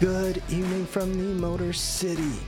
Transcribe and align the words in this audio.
Good 0.00 0.40
evening 0.48 0.86
from 0.86 1.12
the 1.12 1.40
Motor 1.40 1.72
City. 1.72 2.38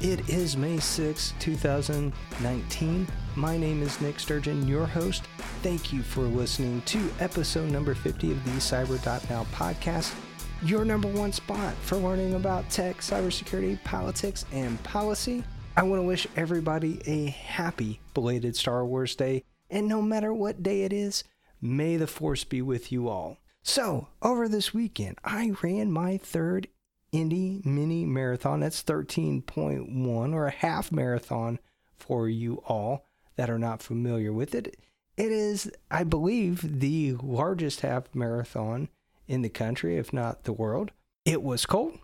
It 0.00 0.28
is 0.28 0.56
May 0.56 0.78
6, 0.78 1.34
2019. 1.38 3.06
My 3.36 3.56
name 3.56 3.80
is 3.80 4.00
Nick 4.00 4.18
Sturgeon, 4.18 4.66
your 4.66 4.86
host. 4.86 5.22
Thank 5.62 5.92
you 5.92 6.02
for 6.02 6.22
listening 6.22 6.82
to 6.86 7.08
episode 7.20 7.70
number 7.70 7.94
50 7.94 8.32
of 8.32 8.44
the 8.44 8.50
Cyber.now 8.50 9.46
podcast, 9.52 10.16
your 10.62 10.84
number 10.84 11.06
one 11.06 11.30
spot 11.30 11.74
for 11.82 11.96
learning 11.96 12.34
about 12.34 12.68
tech, 12.70 12.96
cybersecurity, 12.96 13.82
politics, 13.84 14.44
and 14.50 14.82
policy. 14.82 15.44
I 15.76 15.84
want 15.84 16.02
to 16.02 16.06
wish 16.06 16.26
everybody 16.34 17.00
a 17.06 17.26
happy 17.30 18.00
belated 18.14 18.56
Star 18.56 18.84
Wars 18.84 19.14
Day, 19.14 19.44
and 19.70 19.86
no 19.86 20.02
matter 20.02 20.34
what 20.34 20.64
day 20.64 20.82
it 20.82 20.92
is, 20.92 21.22
may 21.62 21.96
the 21.98 22.08
Force 22.08 22.42
be 22.42 22.62
with 22.62 22.90
you 22.90 23.08
all. 23.08 23.38
So, 23.62 24.08
over 24.22 24.48
this 24.48 24.74
weekend, 24.74 25.18
I 25.24 25.52
ran 25.62 25.92
my 25.92 26.18
third 26.18 26.68
Indy 27.16 27.62
Mini 27.64 28.04
Marathon. 28.04 28.60
That's 28.60 28.82
13.1 28.82 30.34
or 30.34 30.46
a 30.46 30.50
half 30.50 30.92
marathon 30.92 31.58
for 31.96 32.28
you 32.28 32.62
all 32.66 33.06
that 33.36 33.48
are 33.48 33.58
not 33.58 33.82
familiar 33.82 34.34
with 34.34 34.54
it. 34.54 34.76
It 35.16 35.32
is, 35.32 35.72
I 35.90 36.04
believe, 36.04 36.80
the 36.80 37.14
largest 37.14 37.80
half 37.80 38.14
marathon 38.14 38.90
in 39.26 39.40
the 39.40 39.48
country, 39.48 39.96
if 39.96 40.12
not 40.12 40.44
the 40.44 40.52
world. 40.52 40.92
It 41.24 41.42
was 41.42 41.64
cold, 41.64 41.98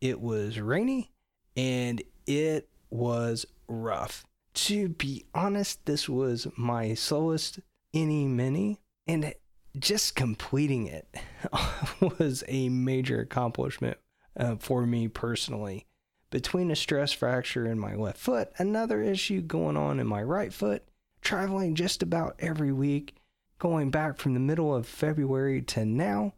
it 0.00 0.20
was 0.20 0.60
rainy, 0.60 1.10
and 1.56 2.00
it 2.28 2.68
was 2.88 3.44
rough. 3.66 4.24
To 4.54 4.90
be 4.90 5.24
honest, 5.34 5.84
this 5.86 6.08
was 6.08 6.46
my 6.56 6.94
slowest 6.94 7.58
Indy 7.92 8.26
Mini, 8.26 8.78
and 9.08 9.34
just 9.76 10.14
completing 10.14 10.86
it 10.86 11.08
was 12.18 12.44
a 12.46 12.68
major 12.68 13.18
accomplishment 13.18 13.98
uh, 14.36 14.56
for 14.56 14.86
me 14.86 15.08
personally. 15.08 15.86
Between 16.30 16.70
a 16.70 16.76
stress 16.76 17.12
fracture 17.12 17.66
in 17.66 17.78
my 17.78 17.94
left 17.94 18.18
foot, 18.18 18.52
another 18.56 19.02
issue 19.02 19.42
going 19.42 19.76
on 19.76 20.00
in 20.00 20.06
my 20.06 20.22
right 20.22 20.52
foot, 20.52 20.82
traveling 21.20 21.74
just 21.74 22.02
about 22.02 22.36
every 22.38 22.72
week, 22.72 23.16
going 23.58 23.90
back 23.90 24.16
from 24.16 24.34
the 24.34 24.40
middle 24.40 24.74
of 24.74 24.86
February 24.86 25.60
to 25.62 25.84
now, 25.84 26.32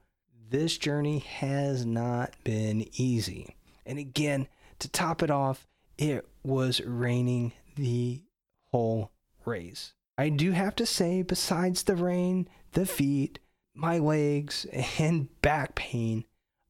this 0.50 0.76
journey 0.78 1.20
has 1.20 1.86
not 1.86 2.34
been 2.44 2.86
easy. 2.94 3.56
And 3.86 3.98
again, 3.98 4.48
to 4.80 4.88
top 4.88 5.22
it 5.22 5.30
off, 5.30 5.66
it 5.96 6.28
was 6.42 6.80
raining 6.80 7.52
the 7.76 8.22
whole 8.70 9.10
race. 9.44 9.94
I 10.16 10.28
do 10.28 10.52
have 10.52 10.76
to 10.76 10.86
say, 10.86 11.22
besides 11.22 11.82
the 11.82 11.96
rain, 11.96 12.48
the 12.72 12.86
feet, 12.86 13.38
my 13.74 13.98
legs, 13.98 14.66
and 14.98 15.28
back 15.40 15.74
pain, 15.74 16.24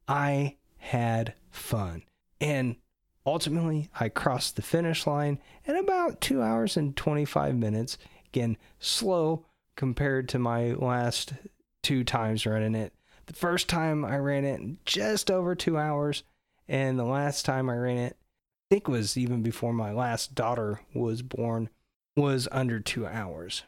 I 0.06 0.56
had 0.84 1.32
fun. 1.50 2.02
And 2.40 2.76
ultimately, 3.24 3.88
I 3.98 4.10
crossed 4.10 4.56
the 4.56 4.62
finish 4.62 5.06
line 5.06 5.38
in 5.64 5.76
about 5.76 6.20
two 6.20 6.42
hours 6.42 6.76
and 6.76 6.94
25 6.94 7.56
minutes. 7.56 7.96
Again, 8.26 8.58
slow 8.78 9.46
compared 9.76 10.28
to 10.28 10.38
my 10.38 10.72
last 10.72 11.32
two 11.82 12.04
times 12.04 12.44
running 12.44 12.74
it. 12.74 12.92
The 13.26 13.32
first 13.32 13.66
time 13.68 14.04
I 14.04 14.18
ran 14.18 14.44
it 14.44 14.60
in 14.60 14.76
just 14.84 15.30
over 15.30 15.54
two 15.54 15.78
hours, 15.78 16.22
and 16.68 16.98
the 16.98 17.04
last 17.04 17.46
time 17.46 17.70
I 17.70 17.76
ran 17.76 17.96
it, 17.96 18.16
I 18.70 18.74
think 18.74 18.86
was 18.86 19.16
even 19.16 19.42
before 19.42 19.72
my 19.72 19.90
last 19.90 20.34
daughter 20.34 20.82
was 20.92 21.22
born, 21.22 21.70
was 22.14 22.46
under 22.52 22.78
two 22.78 23.06
hours. 23.06 23.62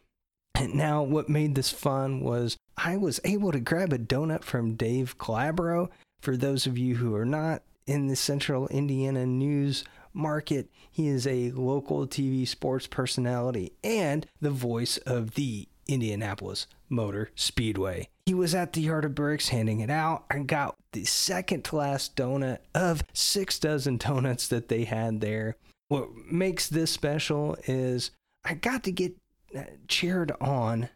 And 0.54 0.74
now, 0.74 1.02
what 1.02 1.30
made 1.30 1.54
this 1.54 1.70
fun 1.70 2.20
was 2.20 2.58
I 2.76 2.98
was 2.98 3.20
able 3.24 3.52
to 3.52 3.60
grab 3.60 3.94
a 3.94 3.98
donut 3.98 4.42
from 4.42 4.74
Dave 4.74 5.16
Calabro 5.16 5.88
for 6.20 6.36
those 6.36 6.66
of 6.66 6.78
you 6.78 6.96
who 6.96 7.14
are 7.14 7.24
not 7.24 7.62
in 7.86 8.08
the 8.08 8.16
central 8.16 8.68
Indiana 8.68 9.26
news 9.26 9.84
market, 10.12 10.70
he 10.90 11.08
is 11.08 11.26
a 11.26 11.50
local 11.52 12.06
TV 12.06 12.46
sports 12.46 12.86
personality 12.86 13.72
and 13.84 14.26
the 14.40 14.50
voice 14.50 14.96
of 14.98 15.34
the 15.34 15.68
Indianapolis 15.88 16.66
Motor 16.88 17.30
Speedway. 17.34 18.08
He 18.24 18.34
was 18.34 18.54
at 18.54 18.72
the 18.72 18.80
Yard 18.80 19.04
of 19.04 19.14
Bricks 19.14 19.50
handing 19.50 19.80
it 19.80 19.90
out. 19.90 20.24
I 20.30 20.40
got 20.40 20.76
the 20.92 21.04
second 21.04 21.64
to 21.66 21.76
last 21.76 22.16
donut 22.16 22.58
of 22.74 23.04
six 23.12 23.58
dozen 23.58 23.98
donuts 23.98 24.48
that 24.48 24.68
they 24.68 24.84
had 24.84 25.20
there. 25.20 25.56
What 25.88 26.08
makes 26.30 26.68
this 26.68 26.90
special 26.90 27.56
is 27.66 28.10
I 28.44 28.54
got 28.54 28.82
to 28.84 28.92
get 28.92 29.16
uh, 29.56 29.62
cheered 29.86 30.32
on 30.40 30.88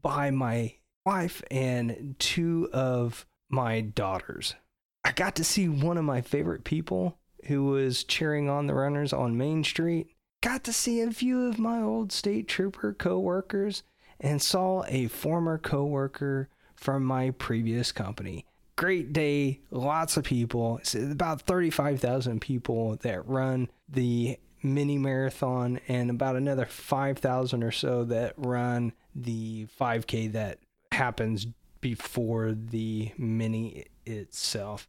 by 0.00 0.30
my 0.30 0.74
wife 1.04 1.42
and 1.50 2.14
two 2.18 2.68
of 2.72 3.26
my 3.50 3.80
daughters. 3.80 4.54
I 5.04 5.12
got 5.12 5.34
to 5.36 5.44
see 5.44 5.68
one 5.68 5.96
of 5.96 6.04
my 6.04 6.20
favorite 6.20 6.64
people 6.64 7.18
who 7.46 7.64
was 7.64 8.04
cheering 8.04 8.48
on 8.48 8.66
the 8.66 8.74
runners 8.74 9.12
on 9.12 9.36
Main 9.36 9.64
Street. 9.64 10.08
Got 10.42 10.64
to 10.64 10.72
see 10.72 11.00
a 11.00 11.10
few 11.10 11.46
of 11.46 11.58
my 11.58 11.80
old 11.80 12.12
state 12.12 12.48
trooper 12.48 12.92
coworkers 12.92 13.82
and 14.18 14.40
saw 14.40 14.84
a 14.88 15.08
former 15.08 15.58
coworker 15.58 16.48
from 16.74 17.04
my 17.04 17.30
previous 17.30 17.92
company. 17.92 18.46
Great 18.76 19.12
day, 19.12 19.60
lots 19.70 20.16
of 20.16 20.24
people. 20.24 20.78
It's 20.78 20.94
about 20.94 21.42
35,000 21.42 22.40
people 22.40 22.96
that 23.02 23.26
run 23.28 23.68
the 23.88 24.38
mini 24.62 24.98
marathon 24.98 25.80
and 25.88 26.10
about 26.10 26.36
another 26.36 26.66
5,000 26.66 27.62
or 27.62 27.70
so 27.70 28.04
that 28.04 28.34
run 28.36 28.92
the 29.14 29.66
5K 29.78 30.32
that 30.32 30.58
happens 30.92 31.46
before 31.80 32.52
the 32.52 33.12
mini 33.18 33.86
itself. 34.06 34.88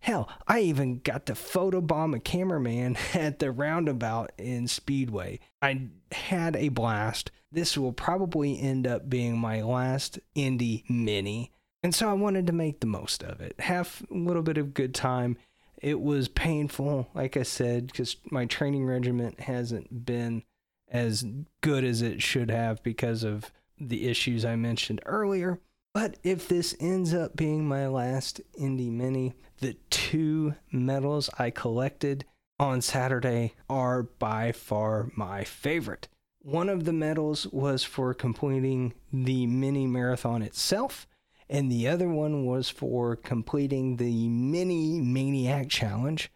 Hell, 0.00 0.28
I 0.48 0.60
even 0.60 0.98
got 0.98 1.26
to 1.26 1.34
photobomb 1.34 2.16
a 2.16 2.20
cameraman 2.20 2.96
at 3.14 3.38
the 3.38 3.52
roundabout 3.52 4.32
in 4.36 4.66
Speedway. 4.66 5.38
I 5.60 5.88
had 6.10 6.56
a 6.56 6.70
blast. 6.70 7.30
This 7.52 7.78
will 7.78 7.92
probably 7.92 8.58
end 8.58 8.86
up 8.86 9.08
being 9.08 9.38
my 9.38 9.62
last 9.62 10.18
Indy 10.34 10.84
Mini. 10.88 11.52
And 11.84 11.94
so 11.94 12.08
I 12.08 12.14
wanted 12.14 12.46
to 12.46 12.52
make 12.52 12.80
the 12.80 12.86
most 12.86 13.22
of 13.22 13.40
it, 13.40 13.58
have 13.60 14.02
a 14.10 14.14
little 14.14 14.42
bit 14.42 14.58
of 14.58 14.74
good 14.74 14.94
time. 14.94 15.36
It 15.80 16.00
was 16.00 16.28
painful, 16.28 17.08
like 17.14 17.36
I 17.36 17.42
said, 17.42 17.88
because 17.88 18.16
my 18.30 18.46
training 18.46 18.86
regimen 18.86 19.34
hasn't 19.38 20.04
been 20.04 20.44
as 20.88 21.24
good 21.60 21.84
as 21.84 22.02
it 22.02 22.22
should 22.22 22.50
have 22.50 22.82
because 22.82 23.24
of 23.24 23.50
the 23.78 24.08
issues 24.08 24.44
I 24.44 24.56
mentioned 24.56 25.00
earlier. 25.06 25.60
But 25.94 26.16
if 26.22 26.48
this 26.48 26.74
ends 26.80 27.12
up 27.12 27.36
being 27.36 27.66
my 27.66 27.86
last 27.86 28.40
Indy 28.56 28.88
Mini, 28.88 29.34
the 29.60 29.76
two 29.90 30.54
medals 30.70 31.28
I 31.38 31.50
collected 31.50 32.24
on 32.58 32.80
Saturday 32.80 33.54
are 33.68 34.02
by 34.02 34.52
far 34.52 35.10
my 35.16 35.44
favorite. 35.44 36.08
One 36.40 36.68
of 36.68 36.84
the 36.84 36.92
medals 36.92 37.46
was 37.48 37.84
for 37.84 38.14
completing 38.14 38.94
the 39.12 39.46
mini 39.46 39.86
marathon 39.86 40.42
itself, 40.42 41.06
and 41.48 41.70
the 41.70 41.86
other 41.86 42.08
one 42.08 42.46
was 42.46 42.70
for 42.70 43.14
completing 43.14 43.96
the 43.96 44.28
mini 44.28 45.00
maniac 45.00 45.68
challenge. 45.68 46.32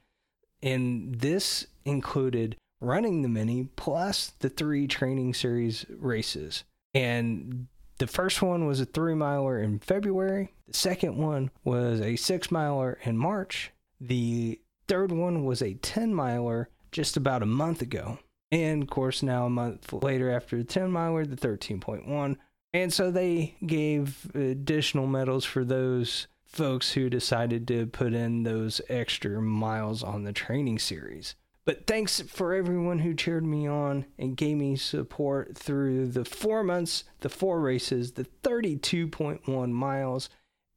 And 0.63 1.17
this 1.17 1.67
included 1.85 2.57
running 2.81 3.23
the 3.23 3.29
mini 3.29 3.69
plus 3.77 4.33
the 4.39 4.51
three 4.51 4.87
training 4.87 5.35
series 5.35 5.87
races. 5.89 6.65
And 6.93 7.69
the 7.99 8.07
first 8.07 8.43
one 8.43 8.67
was 8.67 8.81
a 8.81 8.87
three 8.87 9.15
miler 9.15 9.61
in 9.61 9.79
February. 9.79 10.53
The 10.69 10.75
second 10.75 11.17
one 11.17 11.51
was 11.65 12.01
a 12.01 12.17
six 12.17 12.51
miler 12.51 12.99
in 13.05 13.17
March. 13.17 13.73
The 14.01 14.61
third 14.89 15.13
one 15.13 15.45
was 15.45 15.63
a 15.63 15.75
10 15.75 16.15
miler 16.15 16.69
just 16.93 17.17
about 17.17 17.43
a 17.43 17.47
month 17.47 17.83
ago. 17.83 18.19
And 18.53 18.83
of 18.83 18.91
course, 18.91 19.23
now 19.23 19.47
a 19.47 19.51
month 19.51 19.93
later 19.93 20.31
after 20.31 20.59
the 20.59 20.65
10 20.65 20.91
miler, 20.91 21.25
the 21.25 21.37
13.1. 21.37 22.37
And 22.73 22.93
so 22.93 23.11
they 23.11 23.57
gave 23.65 24.31
additional 24.35 25.07
medals 25.07 25.45
for 25.45 25.65
those 25.65 26.27
folks 26.45 26.93
who 26.93 27.11
decided 27.11 27.67
to 27.69 27.87
put 27.87 28.13
in 28.13 28.43
those 28.43 28.81
extra 28.89 29.41
miles 29.41 30.03
on 30.03 30.25
the 30.25 30.33
training 30.33 30.79
series. 30.79 31.35
But 31.67 31.89
thanks 31.89 32.21
for 32.21 32.55
everyone 32.55 33.01
who 33.01 33.13
cheered 33.13 33.45
me 33.45 33.67
on 33.67 34.07
and 34.21 34.37
gave 34.37 34.57
me 34.57 34.77
support 34.77 35.59
through 35.59 36.07
the 36.07 36.25
four 36.25 36.63
months, 36.63 37.03
the 37.21 37.29
four 37.29 37.61
races, 37.61 38.13
the 38.13 38.27
32.1 38.45 39.71
miles, 39.73 40.31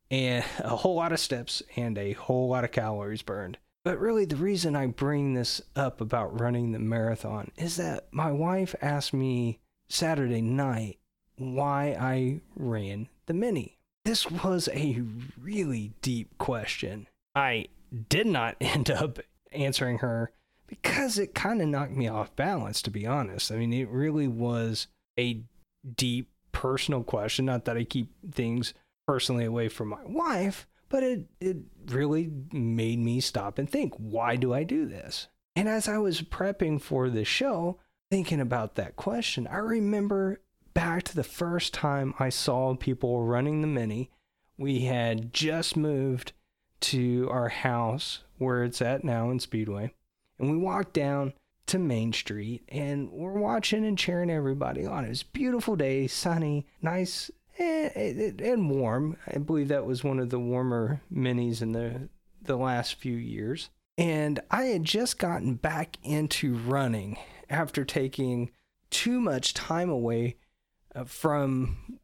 and 0.09 0.43
a 0.57 0.77
whole 0.77 0.95
lot 0.95 1.11
of 1.11 1.19
steps 1.19 1.61
and 1.75 1.95
a 1.95 2.13
whole 2.13 2.49
lot 2.49 2.63
of 2.63 2.71
calories 2.71 3.21
burned. 3.21 3.59
But 3.85 3.99
really, 3.99 4.25
the 4.25 4.35
reason 4.35 4.75
I 4.75 4.87
bring 4.87 5.35
this 5.35 5.61
up 5.75 6.01
about 6.01 6.39
running 6.39 6.71
the 6.71 6.79
marathon 6.79 7.51
is 7.55 7.77
that 7.77 8.07
my 8.11 8.31
wife 8.31 8.73
asked 8.81 9.13
me 9.13 9.59
Saturday 9.89 10.41
night 10.41 10.97
why 11.37 11.95
I 11.99 12.41
ran 12.55 13.09
the 13.27 13.35
mini. 13.35 13.77
This 14.05 14.29
was 14.29 14.67
a 14.73 15.03
really 15.39 15.93
deep 16.01 16.35
question. 16.39 17.07
I 17.35 17.67
did 18.09 18.25
not 18.25 18.55
end 18.61 18.89
up 18.89 19.19
answering 19.51 19.99
her 19.99 20.31
because 20.69 21.17
it 21.17 21.33
kind 21.33 21.61
of 21.61 21.67
knocked 21.67 21.95
me 21.95 22.07
off 22.07 22.35
balance, 22.35 22.81
to 22.83 22.91
be 22.91 23.05
honest. 23.05 23.51
I 23.51 23.55
mean, 23.55 23.73
it 23.73 23.89
really 23.89 24.27
was 24.27 24.87
a 25.17 25.41
deep 25.95 26.29
personal 26.51 27.03
question. 27.03 27.45
Not 27.45 27.65
that 27.65 27.77
I 27.77 27.83
keep 27.83 28.11
things 28.31 28.73
personally 29.07 29.45
away 29.45 29.67
from 29.67 29.89
my 29.89 30.05
wife, 30.05 30.67
but 30.87 31.03
it, 31.03 31.25
it 31.41 31.57
really 31.87 32.31
made 32.51 32.99
me 32.99 33.19
stop 33.19 33.57
and 33.57 33.69
think, 33.69 33.93
why 33.97 34.35
do 34.35 34.53
I 34.53 34.63
do 34.63 34.85
this? 34.85 35.27
And 35.55 35.67
as 35.67 35.87
I 35.87 35.97
was 35.97 36.21
prepping 36.21 36.81
for 36.81 37.09
the 37.09 37.25
show, 37.25 37.79
thinking 38.11 38.39
about 38.39 38.75
that 38.75 38.95
question, 38.95 39.47
I 39.47 39.57
remember 39.57 40.41
back 40.73 41.03
to 41.03 41.15
the 41.15 41.23
first 41.23 41.73
time 41.73 42.13
I 42.19 42.29
saw 42.29 42.75
people 42.75 43.23
running 43.23 43.61
the 43.61 43.67
mini. 43.67 44.11
We 44.57 44.81
had 44.81 45.33
just 45.33 45.75
moved 45.75 46.33
to 46.81 47.27
our 47.31 47.49
house 47.49 48.23
where 48.37 48.63
it's 48.63 48.81
at 48.81 49.03
now 49.03 49.29
in 49.31 49.39
Speedway. 49.39 49.93
And 50.39 50.49
we 50.51 50.57
walked 50.57 50.93
down 50.93 51.33
to 51.67 51.77
Main 51.77 52.13
Street 52.13 52.63
and 52.69 53.11
we're 53.11 53.37
watching 53.37 53.85
and 53.85 53.97
cheering 53.97 54.31
everybody 54.31 54.85
on. 54.85 55.05
It 55.05 55.09
was 55.09 55.23
beautiful 55.23 55.75
day, 55.75 56.07
sunny, 56.07 56.65
nice 56.81 57.29
and, 57.59 58.41
and 58.41 58.71
warm. 58.71 59.17
I 59.27 59.37
believe 59.37 59.67
that 59.67 59.85
was 59.85 60.03
one 60.03 60.19
of 60.19 60.29
the 60.29 60.39
warmer 60.39 61.01
minis 61.13 61.61
in 61.61 61.73
the 61.73 62.09
the 62.41 62.57
last 62.57 62.95
few 62.95 63.15
years. 63.15 63.69
And 63.97 64.39
I 64.49 64.63
had 64.65 64.85
just 64.85 65.19
gotten 65.19 65.55
back 65.55 65.97
into 66.03 66.55
running 66.55 67.17
after 67.49 67.83
taking 67.83 68.51
too 68.89 69.19
much 69.19 69.53
time 69.53 69.89
away 69.89 70.37
uh, 70.95 71.03
from 71.03 71.99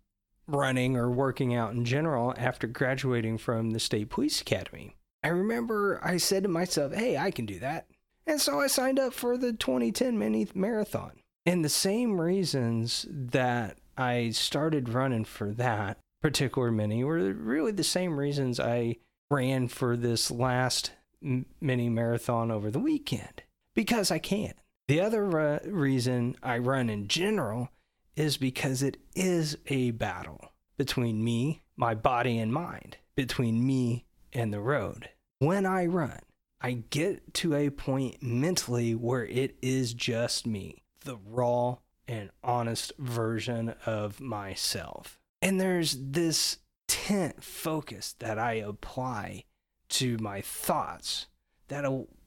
running 0.45 0.95
or 0.95 1.09
working 1.09 1.55
out 1.55 1.73
in 1.73 1.85
general 1.85 2.33
after 2.37 2.67
graduating 2.67 3.37
from 3.37 3.71
the 3.71 3.79
State 3.79 4.09
Police 4.09 4.41
Academy. 4.41 4.95
I 5.23 5.29
remember 5.29 5.99
I 6.03 6.17
said 6.17 6.43
to 6.43 6.49
myself, 6.49 6.93
hey, 6.93 7.17
I 7.17 7.31
can 7.31 7.45
do 7.45 7.59
that. 7.59 7.87
And 8.27 8.41
so 8.41 8.59
I 8.59 8.67
signed 8.67 8.99
up 8.99 9.13
for 9.13 9.37
the 9.37 9.53
2010 9.53 10.17
mini 10.17 10.47
marathon. 10.53 11.11
And 11.45 11.63
the 11.63 11.69
same 11.69 12.19
reasons 12.19 13.05
that 13.09 13.77
I 13.97 14.31
started 14.31 14.89
running 14.89 15.25
for 15.25 15.51
that 15.53 15.97
particular 16.21 16.71
mini 16.71 17.03
were 17.03 17.33
really 17.33 17.71
the 17.71 17.83
same 17.83 18.19
reasons 18.19 18.59
I 18.59 18.97
ran 19.29 19.67
for 19.67 19.95
this 19.95 20.31
last 20.31 20.91
mini 21.21 21.89
marathon 21.89 22.51
over 22.51 22.71
the 22.71 22.79
weekend 22.79 23.43
because 23.73 24.11
I 24.11 24.19
can. 24.19 24.53
The 24.87 25.01
other 25.01 25.39
uh, 25.39 25.59
reason 25.65 26.35
I 26.43 26.59
run 26.59 26.89
in 26.89 27.07
general 27.07 27.69
is 28.15 28.37
because 28.37 28.81
it 28.81 28.97
is 29.15 29.57
a 29.67 29.91
battle 29.91 30.51
between 30.77 31.23
me, 31.23 31.63
my 31.75 31.95
body, 31.95 32.37
and 32.37 32.53
mind, 32.53 32.97
between 33.15 33.65
me 33.65 34.05
and 34.33 34.53
the 34.53 34.59
road. 34.59 35.09
When 35.39 35.65
I 35.65 35.85
run, 35.85 36.19
I 36.65 36.81
get 36.89 37.35
to 37.35 37.53
a 37.53 37.69
point 37.69 38.23
mentally 38.23 38.95
where 38.95 39.23
it 39.23 39.55
is 39.61 39.93
just 39.93 40.47
me, 40.47 40.81
the 41.01 41.17
raw 41.23 41.77
and 42.07 42.31
honest 42.43 42.91
version 42.97 43.75
of 43.85 44.19
myself. 44.19 45.19
And 45.43 45.61
there's 45.61 45.95
this 45.95 46.57
tent 46.87 47.43
focus 47.43 48.15
that 48.17 48.39
I 48.39 48.53
apply 48.53 49.43
to 49.89 50.17
my 50.17 50.41
thoughts 50.41 51.27
that 51.67 51.85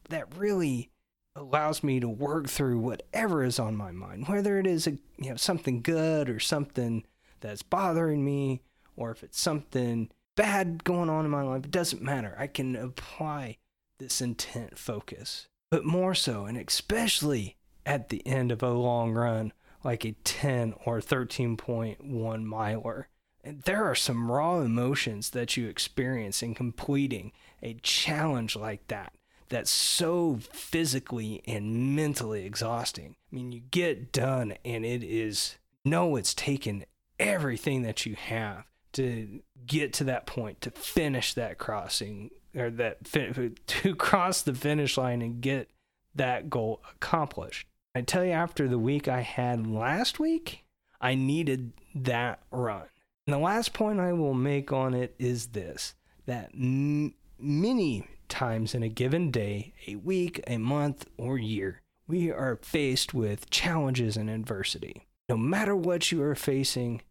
that 0.08 0.36
really 0.36 0.90
allows 1.34 1.82
me 1.82 1.98
to 1.98 2.08
work 2.08 2.48
through 2.48 2.78
whatever 2.78 3.42
is 3.42 3.58
on 3.58 3.74
my 3.74 3.90
mind, 3.90 4.28
whether 4.28 4.56
it 4.56 4.68
is 4.68 4.86
a, 4.86 4.92
you 5.16 5.30
know 5.30 5.36
something 5.36 5.82
good 5.82 6.28
or 6.28 6.38
something 6.38 7.04
that's 7.40 7.64
bothering 7.64 8.24
me, 8.24 8.62
or 8.94 9.10
if 9.10 9.24
it's 9.24 9.40
something 9.40 10.12
bad 10.36 10.84
going 10.84 11.10
on 11.10 11.24
in 11.24 11.30
my 11.32 11.42
life. 11.42 11.64
It 11.64 11.72
doesn't 11.72 12.02
matter. 12.02 12.36
I 12.38 12.46
can 12.46 12.76
apply 12.76 13.56
this 13.98 14.20
intent 14.20 14.78
focus, 14.78 15.48
but 15.70 15.84
more 15.84 16.14
so, 16.14 16.46
and 16.46 16.56
especially 16.56 17.56
at 17.84 18.08
the 18.08 18.26
end 18.26 18.52
of 18.52 18.62
a 18.62 18.70
long 18.70 19.12
run, 19.12 19.52
like 19.84 20.04
a 20.04 20.12
10 20.24 20.74
or 20.84 21.00
13.1 21.00 22.42
miler. 22.44 23.08
And 23.44 23.62
there 23.62 23.84
are 23.84 23.94
some 23.94 24.30
raw 24.30 24.60
emotions 24.60 25.30
that 25.30 25.56
you 25.56 25.68
experience 25.68 26.42
in 26.42 26.54
completing 26.54 27.32
a 27.62 27.74
challenge 27.82 28.56
like 28.56 28.86
that 28.88 29.12
that's 29.48 29.70
so 29.70 30.38
physically 30.52 31.42
and 31.46 31.96
mentally 31.96 32.44
exhausting. 32.44 33.16
I 33.32 33.34
mean, 33.34 33.52
you 33.52 33.60
get 33.70 34.12
done 34.12 34.54
and 34.64 34.84
it 34.84 35.02
is, 35.02 35.56
no, 35.84 36.16
it's 36.16 36.34
taken 36.34 36.84
everything 37.18 37.82
that 37.82 38.04
you 38.04 38.14
have 38.16 38.64
to 38.92 39.40
get 39.66 39.92
to 39.94 40.04
that 40.04 40.26
point, 40.26 40.60
to 40.62 40.70
finish 40.70 41.34
that 41.34 41.58
crossing 41.58 42.30
or 42.54 42.70
that 42.70 43.04
to 43.66 43.94
cross 43.94 44.42
the 44.42 44.54
finish 44.54 44.96
line 44.96 45.22
and 45.22 45.40
get 45.40 45.70
that 46.14 46.50
goal 46.50 46.82
accomplished. 46.94 47.66
I 47.94 48.02
tell 48.02 48.24
you, 48.24 48.32
after 48.32 48.68
the 48.68 48.78
week 48.78 49.08
I 49.08 49.20
had 49.20 49.66
last 49.66 50.20
week, 50.20 50.64
I 51.00 51.14
needed 51.14 51.72
that 51.94 52.40
run. 52.50 52.86
And 53.26 53.34
the 53.34 53.38
last 53.38 53.72
point 53.72 54.00
I 54.00 54.12
will 54.12 54.34
make 54.34 54.72
on 54.72 54.94
it 54.94 55.14
is 55.18 55.48
this 55.48 55.94
that 56.26 56.50
m- 56.54 57.14
many 57.38 58.06
times 58.28 58.74
in 58.74 58.82
a 58.82 58.88
given 58.88 59.30
day, 59.30 59.72
a 59.86 59.96
week, 59.96 60.42
a 60.46 60.58
month, 60.58 61.06
or 61.16 61.38
year, 61.38 61.82
we 62.06 62.30
are 62.30 62.58
faced 62.62 63.14
with 63.14 63.50
challenges 63.50 64.16
and 64.16 64.28
adversity. 64.28 65.06
No 65.28 65.36
matter 65.36 65.74
what 65.74 66.10
you 66.12 66.22
are 66.22 66.34
facing, 66.34 67.02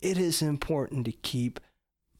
it 0.00 0.18
is 0.18 0.42
important 0.42 1.04
to 1.04 1.12
keep 1.12 1.60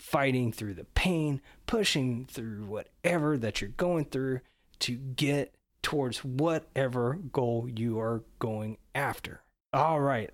fighting 0.01 0.53
through 0.53 0.75
the 0.75 0.85
pain, 0.85 1.41
pushing 1.67 2.27
through 2.27 2.65
whatever 2.65 3.37
that 3.39 3.61
you're 3.61 3.71
going 3.71 4.07
through 4.07 4.41
to 4.81 4.97
get 4.97 5.55
towards 5.83 6.25
whatever 6.25 7.19
goal 7.33 7.69
you 7.69 7.99
are 7.99 8.23
going 8.39 8.79
after. 8.95 9.43
All 9.73 10.01
right. 10.01 10.31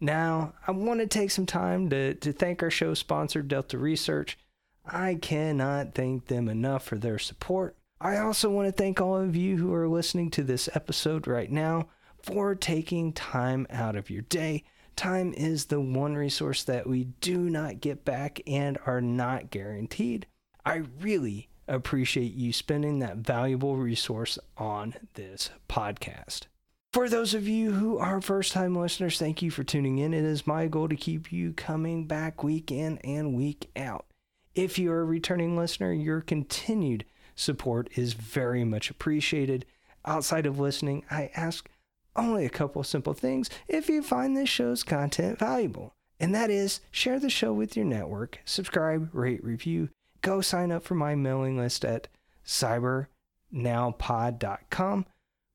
Now, 0.00 0.54
I 0.66 0.72
want 0.72 1.00
to 1.00 1.06
take 1.06 1.30
some 1.30 1.46
time 1.46 1.90
to, 1.90 2.14
to 2.14 2.32
thank 2.32 2.62
our 2.62 2.70
show 2.70 2.94
sponsor, 2.94 3.42
Delta 3.42 3.78
Research. 3.78 4.38
I 4.84 5.16
cannot 5.16 5.94
thank 5.94 6.26
them 6.26 6.48
enough 6.48 6.84
for 6.84 6.96
their 6.96 7.18
support. 7.18 7.76
I 8.00 8.16
also 8.16 8.48
want 8.48 8.66
to 8.66 8.72
thank 8.72 9.00
all 9.00 9.18
of 9.18 9.36
you 9.36 9.58
who 9.58 9.74
are 9.74 9.88
listening 9.88 10.30
to 10.32 10.42
this 10.42 10.70
episode 10.74 11.26
right 11.26 11.50
now 11.50 11.88
for 12.22 12.54
taking 12.54 13.12
time 13.12 13.66
out 13.68 13.94
of 13.94 14.08
your 14.08 14.22
day. 14.22 14.64
Time 15.00 15.32
is 15.32 15.64
the 15.64 15.80
one 15.80 16.14
resource 16.14 16.62
that 16.64 16.86
we 16.86 17.04
do 17.22 17.48
not 17.48 17.80
get 17.80 18.04
back 18.04 18.38
and 18.46 18.76
are 18.84 19.00
not 19.00 19.48
guaranteed. 19.48 20.26
I 20.62 20.82
really 21.00 21.48
appreciate 21.66 22.34
you 22.34 22.52
spending 22.52 22.98
that 22.98 23.16
valuable 23.16 23.78
resource 23.78 24.38
on 24.58 24.92
this 25.14 25.48
podcast. 25.70 26.48
For 26.92 27.08
those 27.08 27.32
of 27.32 27.48
you 27.48 27.72
who 27.72 27.96
are 27.96 28.20
first 28.20 28.52
time 28.52 28.76
listeners, 28.76 29.18
thank 29.18 29.40
you 29.40 29.50
for 29.50 29.64
tuning 29.64 29.96
in. 29.96 30.12
It 30.12 30.24
is 30.24 30.46
my 30.46 30.66
goal 30.66 30.90
to 30.90 30.96
keep 30.96 31.32
you 31.32 31.54
coming 31.54 32.04
back 32.04 32.44
week 32.44 32.70
in 32.70 32.98
and 32.98 33.32
week 33.32 33.70
out. 33.76 34.04
If 34.54 34.78
you're 34.78 35.00
a 35.00 35.04
returning 35.04 35.56
listener, 35.56 35.94
your 35.94 36.20
continued 36.20 37.06
support 37.34 37.88
is 37.96 38.12
very 38.12 38.64
much 38.64 38.90
appreciated. 38.90 39.64
Outside 40.04 40.44
of 40.44 40.60
listening, 40.60 41.06
I 41.10 41.30
ask 41.34 41.69
only 42.16 42.44
a 42.44 42.50
couple 42.50 42.82
simple 42.82 43.14
things 43.14 43.48
if 43.68 43.88
you 43.88 44.02
find 44.02 44.36
this 44.36 44.48
show's 44.48 44.82
content 44.82 45.38
valuable. 45.38 45.94
And 46.18 46.34
that 46.34 46.50
is 46.50 46.80
share 46.90 47.18
the 47.18 47.30
show 47.30 47.52
with 47.52 47.76
your 47.76 47.86
network, 47.86 48.40
subscribe, 48.44 49.08
rate, 49.12 49.42
review, 49.42 49.88
go 50.22 50.40
sign 50.40 50.70
up 50.70 50.82
for 50.82 50.94
my 50.94 51.14
mailing 51.14 51.56
list 51.56 51.84
at 51.84 52.08
cybernowpod.com 52.44 55.06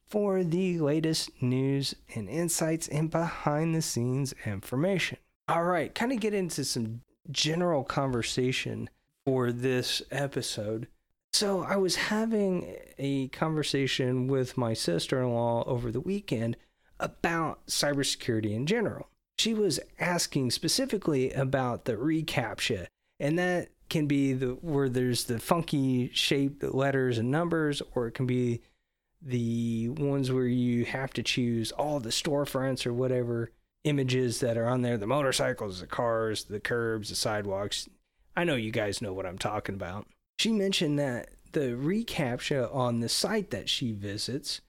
for 0.08 0.44
the 0.44 0.80
latest 0.80 1.42
news 1.42 1.96
and 2.16 2.30
insights 2.30 2.88
and 2.88 3.10
behind 3.10 3.76
the 3.76 3.82
scenes 3.82 4.34
information. 4.46 5.18
All 5.48 5.64
right, 5.64 5.94
kind 5.94 6.12
of 6.12 6.20
get 6.20 6.34
into 6.34 6.64
some 6.64 7.02
general 7.30 7.84
conversation 7.84 8.90
for 9.26 9.52
this 9.52 10.02
episode. 10.12 10.88
So, 11.38 11.64
I 11.64 11.76
was 11.76 11.98
having 11.98 12.78
a 12.98 13.28
conversation 13.28 14.28
with 14.28 14.58
my 14.58 14.74
sister 14.74 15.22
in 15.22 15.34
law 15.34 15.66
over 15.66 15.92
the 15.92 16.00
weekend 16.00 16.56
about 16.98 17.66
cybersecurity 17.68 18.54
in 18.54 18.66
general. 18.66 19.10
She 19.38 19.54
was 19.54 19.82
asking 20.00 20.52
specifically 20.52 21.34
about 21.34 21.84
the 21.84 21.98
reCAPTCHA, 21.98 22.88
and 23.20 23.38
that 23.38 23.68
can 23.90 24.08
be 24.08 24.32
the 24.32 24.52
where 24.62 24.88
there's 24.88 25.26
the 25.26 25.38
funky 25.38 26.10
shaped 26.14 26.64
letters 26.64 27.18
and 27.18 27.32
numbers, 27.32 27.82
or 27.94 28.08
it 28.08 28.14
can 28.14 28.28
be 28.28 28.62
the 29.22 29.90
ones 29.90 30.32
where 30.32 30.48
you 30.48 30.86
have 30.86 31.12
to 31.16 31.22
choose 31.22 31.74
all 31.74 32.00
the 32.00 32.12
storefronts 32.12 32.86
or 32.86 32.94
whatever 32.94 33.52
images 33.84 34.40
that 34.40 34.58
are 34.58 34.70
on 34.70 34.84
there 34.84 34.98
the 34.98 35.06
motorcycles, 35.06 35.82
the 35.82 35.86
cars, 35.86 36.46
the 36.46 36.62
curbs, 36.62 37.10
the 37.10 37.16
sidewalks. 37.16 37.90
I 38.38 38.46
know 38.46 38.56
you 38.56 38.72
guys 38.72 39.02
know 39.02 39.12
what 39.12 39.26
I'm 39.26 39.38
talking 39.38 39.76
about. 39.76 40.08
She 40.38 40.52
mentioned 40.52 41.00
that 41.00 41.30
the 41.52 41.76
reCAPTCHA 41.76 42.74
on 42.76 43.00
the 43.00 43.10
site 43.10 43.52
that 43.52 43.70
she 43.70 43.94
visits 43.94 44.62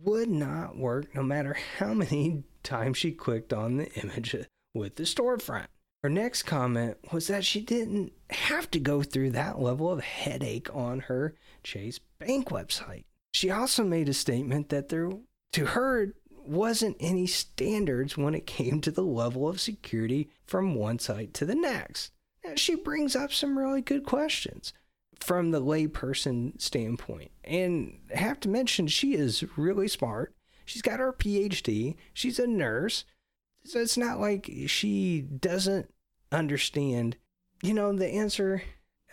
would 0.00 0.30
not 0.30 0.76
work 0.76 1.14
no 1.14 1.22
matter 1.22 1.56
how 1.78 1.94
many 1.94 2.44
times 2.62 2.98
she 2.98 3.12
clicked 3.12 3.52
on 3.52 3.76
the 3.76 3.92
image 3.94 4.34
with 4.74 4.96
the 4.96 5.04
storefront. 5.04 5.66
Her 6.02 6.08
next 6.08 6.42
comment 6.42 6.96
was 7.12 7.28
that 7.28 7.44
she 7.44 7.60
didn't 7.60 8.12
have 8.30 8.70
to 8.72 8.80
go 8.80 9.02
through 9.02 9.30
that 9.30 9.60
level 9.60 9.90
of 9.90 10.00
headache 10.00 10.74
on 10.74 11.00
her 11.00 11.34
Chase 11.62 12.00
Bank 12.18 12.48
website. 12.48 13.04
She 13.32 13.50
also 13.50 13.84
made 13.84 14.08
a 14.08 14.14
statement 14.14 14.68
that 14.70 14.88
there, 14.88 15.10
to 15.52 15.66
her, 15.66 16.14
wasn't 16.30 16.96
any 16.98 17.26
standards 17.28 18.16
when 18.16 18.34
it 18.34 18.46
came 18.46 18.80
to 18.80 18.90
the 18.90 19.04
level 19.04 19.48
of 19.48 19.60
security 19.60 20.28
from 20.44 20.74
one 20.74 20.98
site 20.98 21.32
to 21.34 21.46
the 21.46 21.54
next. 21.54 22.10
Now, 22.44 22.54
she 22.56 22.74
brings 22.74 23.14
up 23.14 23.32
some 23.32 23.56
really 23.56 23.80
good 23.80 24.04
questions. 24.04 24.72
From 25.22 25.50
the 25.50 25.62
layperson 25.62 26.60
standpoint. 26.60 27.30
And 27.44 27.98
I 28.14 28.18
have 28.18 28.40
to 28.40 28.48
mention, 28.48 28.86
she 28.88 29.14
is 29.14 29.44
really 29.56 29.88
smart. 29.88 30.34
She's 30.64 30.82
got 30.82 31.00
her 31.00 31.12
PhD, 31.12 31.96
she's 32.12 32.38
a 32.38 32.46
nurse. 32.46 33.04
So 33.64 33.78
it's 33.78 33.96
not 33.96 34.18
like 34.18 34.50
she 34.66 35.22
doesn't 35.22 35.92
understand. 36.32 37.16
You 37.62 37.74
know, 37.74 37.92
the 37.92 38.08
answer, 38.08 38.62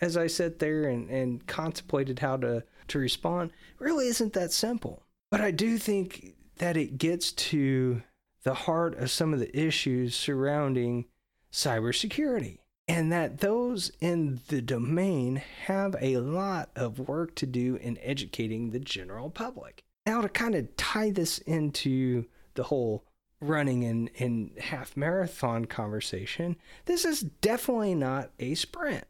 as 0.00 0.16
I 0.16 0.26
sat 0.26 0.58
there 0.58 0.84
and, 0.84 1.08
and 1.08 1.46
contemplated 1.46 2.18
how 2.18 2.36
to, 2.38 2.64
to 2.88 2.98
respond, 2.98 3.52
really 3.78 4.08
isn't 4.08 4.32
that 4.32 4.52
simple. 4.52 5.04
But 5.30 5.40
I 5.40 5.52
do 5.52 5.78
think 5.78 6.34
that 6.56 6.76
it 6.76 6.98
gets 6.98 7.30
to 7.32 8.02
the 8.42 8.54
heart 8.54 8.96
of 8.96 9.10
some 9.10 9.32
of 9.32 9.38
the 9.38 9.56
issues 9.56 10.16
surrounding 10.16 11.04
cybersecurity 11.52 12.58
and 12.90 13.12
that 13.12 13.38
those 13.38 13.92
in 14.00 14.40
the 14.48 14.60
domain 14.60 15.36
have 15.66 15.94
a 16.00 16.16
lot 16.16 16.70
of 16.74 16.98
work 16.98 17.36
to 17.36 17.46
do 17.46 17.76
in 17.76 17.96
educating 18.02 18.70
the 18.70 18.80
general 18.80 19.30
public. 19.30 19.84
Now, 20.06 20.22
to 20.22 20.28
kind 20.28 20.56
of 20.56 20.76
tie 20.76 21.12
this 21.12 21.38
into 21.38 22.24
the 22.54 22.64
whole 22.64 23.04
running 23.40 23.84
in, 23.84 24.08
in 24.16 24.50
half 24.58 24.96
marathon 24.96 25.66
conversation, 25.66 26.56
this 26.86 27.04
is 27.04 27.20
definitely 27.20 27.94
not 27.94 28.30
a 28.40 28.56
sprint. 28.56 29.04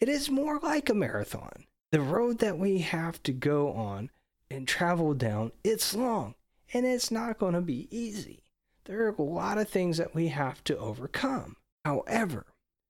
It 0.00 0.08
is 0.08 0.28
more 0.28 0.58
like 0.58 0.90
a 0.90 0.94
marathon. 0.94 1.66
The 1.92 2.00
road 2.00 2.38
that 2.38 2.58
we 2.58 2.78
have 2.78 3.22
to 3.22 3.32
go 3.32 3.72
on 3.72 4.10
and 4.50 4.66
travel 4.66 5.14
down, 5.14 5.52
it's 5.62 5.94
long 5.94 6.34
and 6.74 6.84
it's 6.84 7.12
not 7.12 7.38
going 7.38 7.54
to 7.54 7.60
be 7.60 7.86
easy. 7.96 8.42
There 8.86 9.06
are 9.06 9.14
a 9.16 9.22
lot 9.22 9.58
of 9.58 9.68
things 9.68 9.98
that 9.98 10.16
we 10.16 10.28
have 10.28 10.64
to 10.64 10.76
overcome. 10.76 11.54
However, 11.84 12.46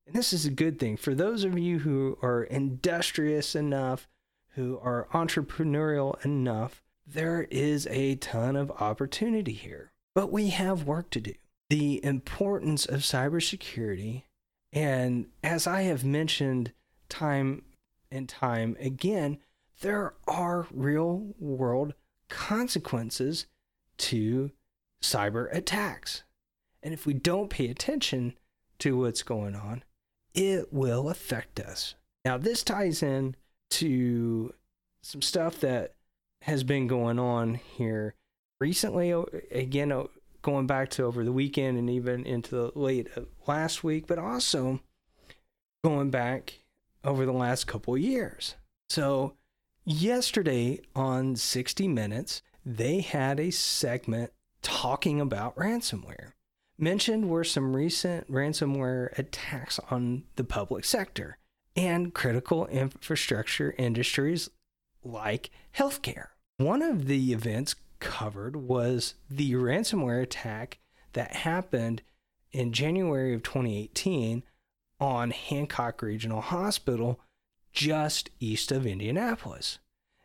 and 0.06 0.14
this 0.14 0.32
is 0.32 0.46
a 0.46 0.50
good 0.50 0.78
thing 0.78 0.96
for 0.96 1.14
those 1.14 1.44
of 1.44 1.58
you 1.58 1.80
who 1.80 2.18
are 2.22 2.42
industrious 2.44 3.54
enough, 3.54 4.08
who 4.54 4.78
are 4.82 5.08
entrepreneurial 5.12 6.22
enough, 6.24 6.82
there 7.06 7.46
is 7.50 7.86
a 7.90 8.16
ton 8.16 8.56
of 8.56 8.70
opportunity 8.72 9.52
here. 9.52 9.92
But 10.14 10.32
we 10.32 10.48
have 10.50 10.84
work 10.84 11.10
to 11.10 11.20
do. 11.20 11.34
The 11.68 12.04
importance 12.04 12.84
of 12.84 13.00
cybersecurity, 13.00 14.24
and 14.72 15.26
as 15.42 15.66
I 15.66 15.82
have 15.82 16.04
mentioned 16.04 16.72
time 17.08 17.62
and 18.10 18.28
time 18.28 18.76
again, 18.80 19.38
there 19.80 20.14
are 20.26 20.66
real 20.72 21.34
world 21.38 21.94
consequences 22.28 23.46
to 23.98 24.50
cyber 25.00 25.48
attacks. 25.54 26.24
And 26.82 26.92
if 26.92 27.06
we 27.06 27.14
don't 27.14 27.50
pay 27.50 27.68
attention 27.68 28.34
to 28.80 28.98
what's 28.98 29.22
going 29.22 29.54
on, 29.54 29.84
it 30.34 30.72
will 30.72 31.08
affect 31.08 31.60
us. 31.60 31.94
Now, 32.24 32.36
this 32.36 32.62
ties 32.62 33.02
in 33.02 33.36
to 33.70 34.52
some 35.02 35.22
stuff 35.22 35.60
that 35.60 35.94
has 36.42 36.64
been 36.64 36.86
going 36.86 37.18
on 37.18 37.54
here 37.54 38.14
recently. 38.60 39.12
Oh, 39.12 39.28
again, 39.50 39.92
oh, 39.92 40.10
going 40.42 40.66
back 40.66 40.90
to 40.90 41.04
over 41.04 41.24
the 41.24 41.32
weekend 41.32 41.78
and 41.78 41.90
even 41.90 42.24
into 42.24 42.54
the 42.54 42.78
late 42.78 43.08
uh, 43.16 43.22
last 43.46 43.84
week, 43.84 44.06
but 44.06 44.18
also 44.18 44.80
going 45.84 46.10
back 46.10 46.60
over 47.04 47.24
the 47.24 47.32
last 47.32 47.66
couple 47.66 47.96
years. 47.96 48.54
So, 48.88 49.34
yesterday 49.84 50.80
on 50.94 51.36
60 51.36 51.88
Minutes, 51.88 52.42
they 52.64 53.00
had 53.00 53.40
a 53.40 53.50
segment 53.50 54.32
talking 54.62 55.20
about 55.20 55.56
ransomware. 55.56 56.32
Mentioned 56.80 57.28
were 57.28 57.44
some 57.44 57.76
recent 57.76 58.32
ransomware 58.32 59.16
attacks 59.18 59.78
on 59.90 60.22
the 60.36 60.44
public 60.44 60.86
sector 60.86 61.36
and 61.76 62.14
critical 62.14 62.66
infrastructure 62.68 63.74
industries 63.76 64.48
like 65.04 65.50
healthcare. 65.76 66.28
One 66.56 66.80
of 66.80 67.06
the 67.06 67.34
events 67.34 67.74
covered 67.98 68.56
was 68.56 69.12
the 69.28 69.52
ransomware 69.52 70.22
attack 70.22 70.78
that 71.12 71.36
happened 71.36 72.00
in 72.50 72.72
January 72.72 73.34
of 73.34 73.42
2018 73.42 74.42
on 74.98 75.32
Hancock 75.32 76.00
Regional 76.00 76.40
Hospital 76.40 77.20
just 77.74 78.30
east 78.40 78.72
of 78.72 78.86
Indianapolis. 78.86 79.80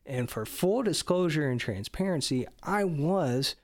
And 0.06 0.30
for 0.30 0.46
full 0.46 0.84
disclosure 0.84 1.50
and 1.50 1.60
transparency, 1.60 2.48
I 2.64 2.86
was 2.86 3.56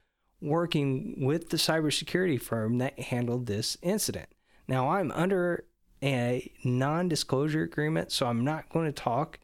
working 0.42 1.16
with 1.18 1.50
the 1.50 1.58
cybersecurity 1.58 2.42
firm 2.42 2.78
that 2.80 3.00
handled 3.00 3.46
this 3.46 3.78
incident. 3.82 4.30
Now, 4.68 4.90
I'm 4.90 5.12
under 5.12 5.66
a 6.04 6.52
non 6.64 7.08
disclosure 7.08 7.64
agreement, 7.64 8.12
so 8.12 8.28
I'm 8.28 8.44
not 8.44 8.70
going 8.70 8.88
to 8.88 8.92
talk 8.92 9.40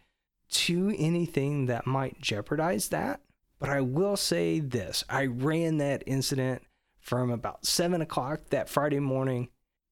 to 0.50 0.96
anything 0.98 1.66
that 1.68 1.86
might 1.86 2.22
jeopardize 2.22 2.90
that. 2.90 3.22
But 3.60 3.70
I 3.70 3.82
will 3.82 4.18
say 4.18 4.60
this 4.60 5.04
I 5.10 5.26
ran 5.26 5.78
that 5.78 6.04
incident 6.06 6.64
from 7.00 7.32
about 7.32 7.66
7 7.66 8.02
o'clock 8.02 8.50
that 8.50 8.70
Friday 8.70 9.00
morning 9.00 9.50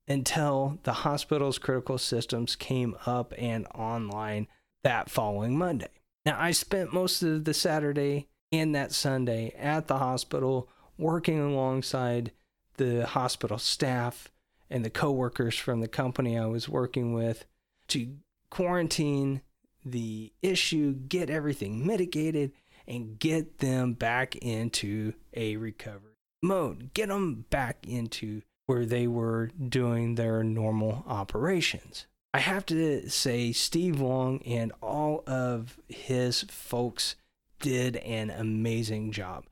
until 0.08 0.80
the 0.84 0.94
hospital's 0.94 1.58
critical 1.58 1.98
systems 1.98 2.56
came 2.56 2.96
up 3.06 3.34
and 3.38 3.66
online 3.74 4.48
that 4.84 5.10
following 5.10 5.58
Monday. 5.58 5.90
Now, 6.26 6.38
I 6.40 6.52
spent 6.52 6.94
most 6.94 7.24
of 7.24 7.46
the 7.46 7.54
Saturday 7.54 8.28
and 8.52 8.76
that 8.76 8.92
Sunday 8.92 9.54
at 9.58 9.88
the 9.88 9.98
hospital 9.98 10.70
working 10.98 11.40
alongside 11.40 12.32
the 12.78 13.06
hospital 13.06 13.58
staff 13.58 14.30
and 14.70 14.84
the 14.84 14.90
coworkers 14.90 15.58
from 15.58 15.82
the 15.82 15.88
company 15.88 16.38
I 16.38 16.46
was 16.46 16.68
working 16.68 17.14
with 17.14 17.46
to 17.90 18.16
quarantine 18.50 19.42
the 19.84 20.34
issue, 20.42 20.94
get 20.94 21.30
everything 21.30 21.86
mitigated, 21.86 22.52
and 22.88 23.20
get 23.20 23.60
them 23.60 23.94
back 23.94 24.36
into 24.38 25.14
a 25.34 25.58
recovery 25.58 26.14
mode. 26.42 26.94
Get 26.94 27.10
them 27.10 27.46
back 27.50 27.86
into 27.88 28.42
where 28.66 28.86
they 28.86 29.08
were 29.08 29.52
doing 29.70 30.16
their 30.16 30.44
normal 30.44 31.04
operations. 31.08 32.08
I 32.34 32.40
have 32.40 32.66
to 32.68 33.10
say, 33.10 33.52
Steve 33.52 34.02
Long 34.02 34.42
and 34.44 34.72
all 34.82 35.24
of 35.26 35.80
his 35.88 36.44
folks 36.44 37.16
did 37.60 37.96
an 37.98 38.30
amazing 38.30 39.12
job. 39.12 39.46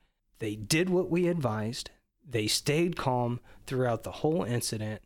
They 0.44 0.56
did 0.56 0.90
what 0.90 1.08
we 1.08 1.28
advised. 1.28 1.88
They 2.22 2.48
stayed 2.48 2.98
calm 2.98 3.40
throughout 3.66 4.02
the 4.02 4.12
whole 4.12 4.42
incident 4.44 5.00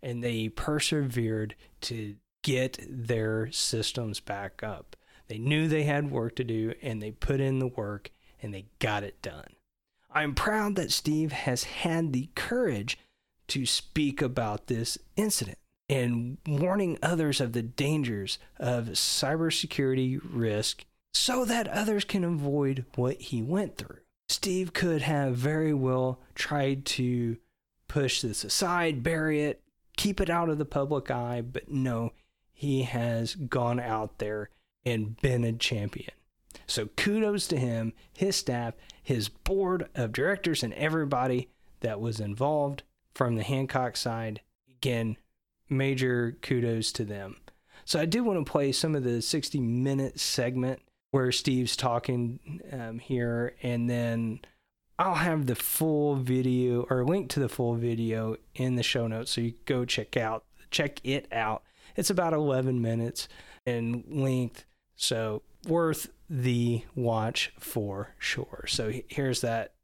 and 0.00 0.22
they 0.22 0.48
persevered 0.48 1.56
to 1.80 2.14
get 2.44 2.78
their 2.88 3.50
systems 3.50 4.20
back 4.20 4.62
up. 4.62 4.94
They 5.26 5.38
knew 5.38 5.66
they 5.66 5.82
had 5.82 6.12
work 6.12 6.36
to 6.36 6.44
do 6.44 6.74
and 6.80 7.02
they 7.02 7.10
put 7.10 7.40
in 7.40 7.58
the 7.58 7.66
work 7.66 8.12
and 8.40 8.54
they 8.54 8.66
got 8.78 9.02
it 9.02 9.20
done. 9.20 9.56
I'm 10.12 10.32
proud 10.32 10.76
that 10.76 10.92
Steve 10.92 11.32
has 11.32 11.64
had 11.64 12.12
the 12.12 12.28
courage 12.36 12.96
to 13.48 13.66
speak 13.66 14.22
about 14.22 14.68
this 14.68 14.96
incident 15.16 15.58
and 15.88 16.38
warning 16.46 16.98
others 17.02 17.40
of 17.40 17.52
the 17.52 17.62
dangers 17.62 18.38
of 18.60 18.90
cybersecurity 18.90 20.20
risk 20.22 20.84
so 21.12 21.44
that 21.46 21.66
others 21.66 22.04
can 22.04 22.22
avoid 22.22 22.84
what 22.94 23.20
he 23.20 23.42
went 23.42 23.76
through. 23.76 23.98
Steve 24.28 24.72
could 24.72 25.02
have 25.02 25.36
very 25.36 25.74
well 25.74 26.20
tried 26.34 26.84
to 26.84 27.36
push 27.88 28.20
this 28.20 28.44
aside, 28.44 29.02
bury 29.02 29.42
it, 29.42 29.62
keep 29.96 30.20
it 30.20 30.30
out 30.30 30.48
of 30.48 30.58
the 30.58 30.64
public 30.64 31.10
eye, 31.10 31.42
but 31.42 31.70
no, 31.70 32.12
he 32.52 32.82
has 32.82 33.34
gone 33.34 33.78
out 33.78 34.18
there 34.18 34.50
and 34.84 35.20
been 35.20 35.44
a 35.44 35.52
champion. 35.52 36.12
So 36.66 36.86
kudos 36.96 37.46
to 37.48 37.58
him, 37.58 37.92
his 38.16 38.36
staff, 38.36 38.74
his 39.02 39.28
board 39.28 39.88
of 39.94 40.12
directors, 40.12 40.62
and 40.62 40.72
everybody 40.74 41.50
that 41.80 42.00
was 42.00 42.20
involved 42.20 42.82
from 43.14 43.36
the 43.36 43.42
Hancock 43.42 43.96
side. 43.96 44.40
Again, 44.68 45.16
major 45.68 46.36
kudos 46.42 46.92
to 46.92 47.04
them. 47.04 47.36
So 47.84 48.00
I 48.00 48.06
do 48.06 48.24
want 48.24 48.44
to 48.44 48.50
play 48.50 48.72
some 48.72 48.94
of 48.94 49.04
the 49.04 49.20
60 49.20 49.60
minute 49.60 50.18
segment 50.18 50.80
where 51.14 51.30
Steve's 51.30 51.76
talking 51.76 52.60
um, 52.72 52.98
here, 52.98 53.54
and 53.62 53.88
then 53.88 54.40
I'll 54.98 55.14
have 55.14 55.46
the 55.46 55.54
full 55.54 56.16
video 56.16 56.88
or 56.90 57.04
link 57.04 57.30
to 57.30 57.40
the 57.40 57.48
full 57.48 57.76
video 57.76 58.34
in 58.56 58.74
the 58.74 58.82
show 58.82 59.06
notes, 59.06 59.30
so 59.30 59.40
you 59.40 59.54
go 59.64 59.84
check 59.84 60.16
out 60.16 60.44
check 60.72 60.98
it 61.04 61.28
out. 61.30 61.62
It's 61.94 62.10
about 62.10 62.32
11 62.32 62.82
minutes 62.82 63.28
in 63.64 64.02
length, 64.08 64.64
so 64.96 65.42
worth 65.68 66.10
the 66.28 66.82
watch 66.96 67.52
for 67.60 68.16
sure. 68.18 68.64
So 68.66 68.92
here's 69.06 69.40
that 69.42 69.74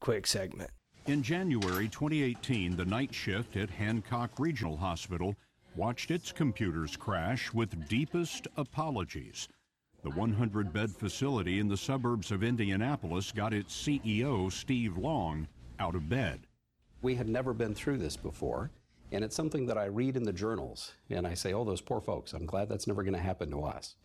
quick 0.00 0.26
segment. 0.26 0.72
In 1.06 1.22
January 1.22 1.86
2018, 1.86 2.76
the 2.76 2.84
night 2.84 3.14
shift 3.14 3.56
at 3.56 3.70
Hancock 3.70 4.32
Regional 4.40 4.76
Hospital 4.76 5.36
watched 5.76 6.10
its 6.10 6.32
computers 6.32 6.96
crash 6.96 7.54
with 7.54 7.88
deepest 7.88 8.48
apologies. 8.56 9.46
The 10.02 10.10
100 10.10 10.72
bed 10.72 10.90
facility 10.90 11.58
in 11.58 11.68
the 11.68 11.76
suburbs 11.76 12.30
of 12.30 12.42
Indianapolis 12.42 13.32
got 13.32 13.52
its 13.52 13.74
CEO, 13.74 14.50
Steve 14.50 14.96
Long, 14.96 15.46
out 15.78 15.94
of 15.94 16.08
bed. 16.08 16.46
We 17.02 17.14
had 17.14 17.28
never 17.28 17.52
been 17.52 17.74
through 17.74 17.98
this 17.98 18.16
before, 18.16 18.70
And 19.12 19.24
it's 19.24 19.34
something 19.34 19.66
that 19.66 19.78
I 19.78 19.86
read 19.86 20.16
in 20.16 20.22
the 20.22 20.32
journals 20.32 20.92
and 21.08 21.26
I 21.26 21.34
say, 21.34 21.52
oh, 21.52 21.64
those 21.64 21.80
poor 21.80 22.00
folks, 22.00 22.32
I'm 22.32 22.46
glad 22.46 22.68
that's 22.68 22.86
never 22.86 23.02
going 23.02 23.14
to 23.14 23.20
happen 23.20 23.50
to 23.50 23.64
us. 23.64 23.96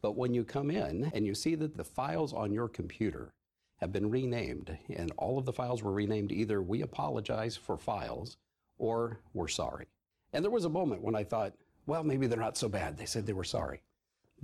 But 0.00 0.16
when 0.16 0.32
you 0.32 0.44
come 0.44 0.70
in 0.70 1.10
and 1.14 1.26
you 1.26 1.34
see 1.34 1.54
that 1.56 1.76
the 1.76 1.84
files 1.84 2.32
on 2.32 2.52
your 2.52 2.68
computer 2.68 3.34
have 3.76 3.92
been 3.92 4.10
renamed 4.10 4.76
and 4.96 5.12
all 5.18 5.38
of 5.38 5.44
the 5.44 5.52
files 5.52 5.82
were 5.82 5.92
renamed 5.92 6.32
either 6.32 6.62
we 6.62 6.80
apologize 6.80 7.56
for 7.56 7.76
files 7.76 8.38
or 8.78 9.20
we're 9.34 9.48
sorry. 9.48 9.86
And 10.32 10.42
there 10.42 10.50
was 10.50 10.64
a 10.64 10.70
moment 10.70 11.02
when 11.02 11.14
I 11.14 11.24
thought, 11.24 11.52
well, 11.86 12.02
maybe 12.02 12.26
they're 12.26 12.38
not 12.38 12.56
so 12.56 12.68
bad. 12.68 12.96
They 12.96 13.04
said 13.04 13.26
they 13.26 13.32
were 13.34 13.44
sorry. 13.44 13.82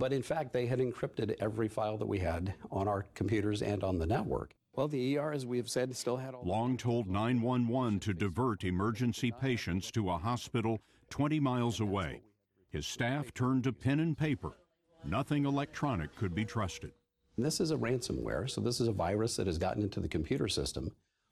But 0.01 0.13
in 0.13 0.23
fact, 0.23 0.51
they 0.51 0.65
had 0.65 0.79
encrypted 0.79 1.35
every 1.39 1.67
file 1.67 1.95
that 1.97 2.07
we 2.07 2.17
had 2.17 2.55
on 2.71 2.87
our 2.87 3.05
computers 3.13 3.61
and 3.61 3.83
on 3.83 3.99
the 3.99 4.07
network. 4.07 4.55
Well, 4.73 4.87
the 4.87 5.15
ER, 5.19 5.31
as 5.31 5.45
we 5.45 5.57
have 5.57 5.69
said, 5.69 5.95
still 5.95 6.17
had 6.17 6.33
all. 6.33 6.41
Long 6.43 6.75
told 6.75 7.07
911 7.07 7.99
to 7.99 8.15
divert 8.15 8.63
emergency 8.63 9.31
patients 9.31 9.91
to 9.91 10.09
a 10.09 10.17
hospital 10.17 10.81
20 11.11 11.39
miles 11.39 11.81
away. 11.81 12.23
His 12.71 12.87
staff 12.87 13.31
turned 13.35 13.63
to 13.65 13.71
pen 13.71 13.99
and 13.99 14.17
paper. 14.17 14.57
Nothing 15.05 15.45
electronic 15.45 16.15
could 16.15 16.33
be 16.33 16.45
trusted. 16.45 16.93
This 17.37 17.59
is 17.59 17.69
a 17.69 17.77
ransomware, 17.77 18.49
so 18.49 18.59
this 18.59 18.81
is 18.81 18.87
a 18.87 18.91
virus 18.91 19.35
that 19.35 19.45
has 19.45 19.59
gotten 19.59 19.83
into 19.83 19.99
the 19.99 20.07
computer 20.07 20.47
system. 20.47 20.89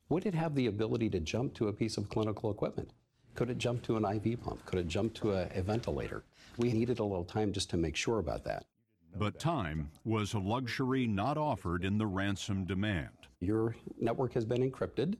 Would 0.09 0.27
it 0.27 0.35
have 0.35 0.53
the 0.53 0.67
ability 0.67 1.09
to 1.09 1.19
jump 1.19 1.55
to 1.55 1.69
a 1.69 1.73
piece 1.73 1.97
of 1.97 2.09
clinical 2.09 2.51
equipment? 2.51 2.91
Could 3.39 3.51
it 3.51 3.57
jump 3.57 3.81
to 3.83 3.95
an 3.95 4.03
IV 4.03 4.41
pump? 4.41 4.65
Could 4.65 4.79
it 4.79 4.87
jump 4.89 5.13
to 5.13 5.31
a, 5.31 5.47
a 5.55 5.61
ventilator? 5.61 6.25
We 6.57 6.73
needed 6.73 6.99
a 6.99 7.05
little 7.05 7.23
time 7.23 7.53
just 7.53 7.69
to 7.69 7.77
make 7.77 7.95
sure 7.95 8.19
about 8.19 8.43
that. 8.43 8.65
But 9.17 9.39
time 9.39 9.91
was 10.03 10.33
a 10.33 10.39
luxury 10.39 11.07
not 11.07 11.37
offered 11.37 11.85
in 11.85 11.97
the 11.97 12.05
ransom 12.05 12.65
demand. 12.65 13.13
Your 13.39 13.77
network 13.97 14.33
has 14.33 14.43
been 14.43 14.69
encrypted. 14.69 15.15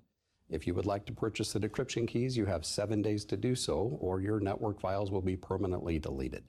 If 0.50 0.68
you 0.68 0.74
would 0.74 0.86
like 0.86 1.06
to 1.06 1.14
purchase 1.14 1.54
the 1.54 1.62
decryption 1.62 2.06
keys, 2.06 2.36
you 2.36 2.44
have 2.44 2.66
seven 2.66 3.02
days 3.02 3.24
to 3.24 3.38
do 3.38 3.56
so, 3.56 3.98
or 4.02 4.20
your 4.20 4.42
network 4.42 4.82
files 4.82 5.12
will 5.12 5.22
be 5.22 5.38
permanently 5.38 5.98
deleted. 5.98 6.44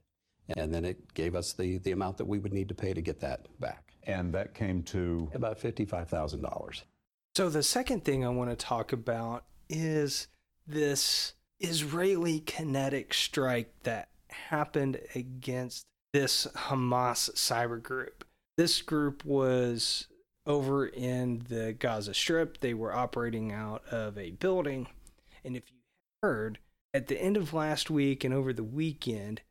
And 0.57 0.75
then 0.75 0.85
it 0.85 1.15
gave 1.15 1.37
us 1.37 1.53
the, 1.53 1.79
the 1.79 1.93
amount 1.93 2.17
that 2.17 2.25
we 2.25 2.41
would 2.41 2.53
need 2.53 2.69
to 2.71 2.75
pay 2.75 2.95
to 2.95 3.01
get 3.01 3.21
that 3.21 3.47
back. 3.61 3.93
And 4.09 4.35
that 4.35 4.55
came 4.55 4.83
to 4.85 5.31
about 5.35 5.61
$55,000. 5.61 6.83
So, 7.37 7.49
the 7.49 7.63
second 7.63 8.05
thing 8.05 8.25
I 8.25 8.29
want 8.29 8.51
to 8.51 8.57
talk 8.57 8.93
about 8.93 9.45
is 9.69 10.27
this 10.67 11.35
Israeli 11.61 12.41
kinetic 12.41 13.15
strike 13.15 13.73
that 13.83 14.09
happened 14.29 15.01
against 15.15 15.87
this 16.13 16.47
Hamas 16.55 17.31
cyber 17.35 17.83
group. 17.83 18.25
This 18.57 18.83
group 18.83 19.25
was 19.25 20.09
over 20.47 20.87
in 20.87 21.45
the 21.49 21.73
Gaza 21.73 22.15
Strip. 22.15 22.61
They 22.61 22.75
were 22.75 22.95
operating 22.95 23.53
out 23.53 23.85
of 23.91 24.19
a 24.19 24.31
building. 24.33 24.89
And 25.45 25.57
if 25.57 25.71
you 25.71 25.79
heard, 26.23 26.59
at 26.93 27.07
the 27.07 27.21
end 27.21 27.37
of 27.37 27.55
last 27.55 27.91
week 27.91 28.25
and 28.25 28.35
over 28.35 28.53
the 28.53 28.65
weekend, 28.65 29.43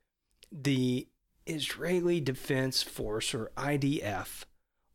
the 0.51 1.07
Israeli 1.45 2.19
Defense 2.19 2.83
Force, 2.83 3.33
or 3.33 3.51
IDF, 3.55 4.45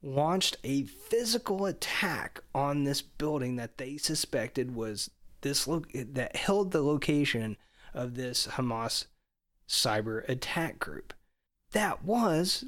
launched 0.02 0.58
a 0.62 0.84
physical 0.84 1.64
attack 1.64 2.40
on 2.54 2.84
this 2.84 3.00
building 3.00 3.56
that 3.56 3.78
they 3.78 3.96
suspected 3.96 4.74
was 4.74 5.10
this 5.44 5.68
lo- 5.68 5.84
that 5.94 6.34
held 6.34 6.72
the 6.72 6.82
location 6.82 7.56
of 7.92 8.14
this 8.14 8.48
Hamas 8.48 9.06
cyber 9.68 10.28
attack 10.28 10.80
group. 10.80 11.14
That 11.72 12.04
was, 12.04 12.64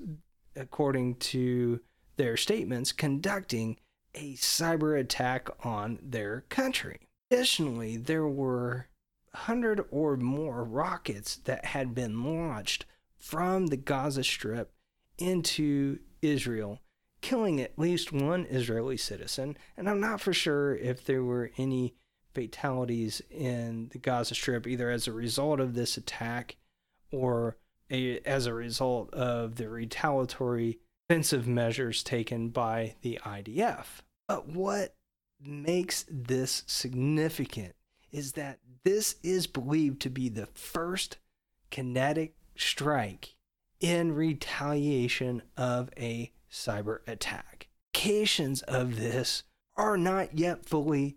according 0.55 1.17
to 1.17 1.81
their 2.17 2.37
statements, 2.37 2.93
conducting 2.93 3.79
a 4.15 4.35
cyber 4.35 4.99
attack 4.99 5.49
on 5.65 5.99
their 6.03 6.45
country. 6.49 7.01
Additionally, 7.31 7.97
there 7.97 8.27
were 8.29 8.87
100 9.33 9.85
or 9.91 10.17
more 10.17 10.63
rockets 10.63 11.37
that 11.37 11.67
had 11.67 11.95
been 11.95 12.23
launched 12.25 12.87
from 13.19 13.67
the 13.67 13.77
Gaza 13.77 14.23
Strip 14.23 14.73
into 15.19 15.99
Israel, 16.23 16.81
killing 17.21 17.61
at 17.61 17.79
least 17.79 18.13
one 18.13 18.47
Israeli 18.47 18.97
citizen. 18.97 19.57
And 19.77 19.89
I'm 19.89 20.01
not 20.01 20.21
for 20.21 20.33
sure 20.33 20.75
if 20.75 21.05
there 21.05 21.23
were 21.23 21.51
any 21.57 21.95
fatalities 22.37 23.23
in 23.31 23.89
the 23.93 23.99
Gaza 23.99 24.35
Strip, 24.35 24.67
either 24.67 24.91
as 24.91 25.09
a 25.09 25.13
result 25.13 25.59
of 25.59 25.73
this 25.73 25.97
attack 25.97 26.57
or 27.11 27.57
a, 27.91 28.19
as 28.21 28.45
a 28.45 28.53
result 28.53 29.13
of 29.15 29.55
the 29.55 29.71
retaliatory 29.71 30.79
defensive 31.09 31.49
measures 31.49 32.03
taken 32.03 32.51
by 32.51 32.95
the 33.01 33.19
IDF. 33.25 34.03
But 34.29 34.51
what 34.51 34.95
makes 35.41 36.05
this 36.11 36.63
significant 36.67 37.75
is 38.13 38.33
that 38.33 38.59
this 38.85 39.15
is 39.23 39.47
believed 39.47 40.03
to 40.03 40.11
be 40.11 40.29
the 40.29 40.47
first 40.47 41.17
kinetic 41.71 42.35
strike 42.55 43.35
in 43.81 44.13
retaliation 44.13 45.41
of 45.57 45.89
a 45.97 46.33
cyber 46.53 46.99
attack. 47.07 47.69
Indications 47.95 48.61
of 48.63 48.97
this 48.97 49.43
are 49.75 49.97
not 49.97 50.39
yet 50.39 50.67
fully 50.67 51.17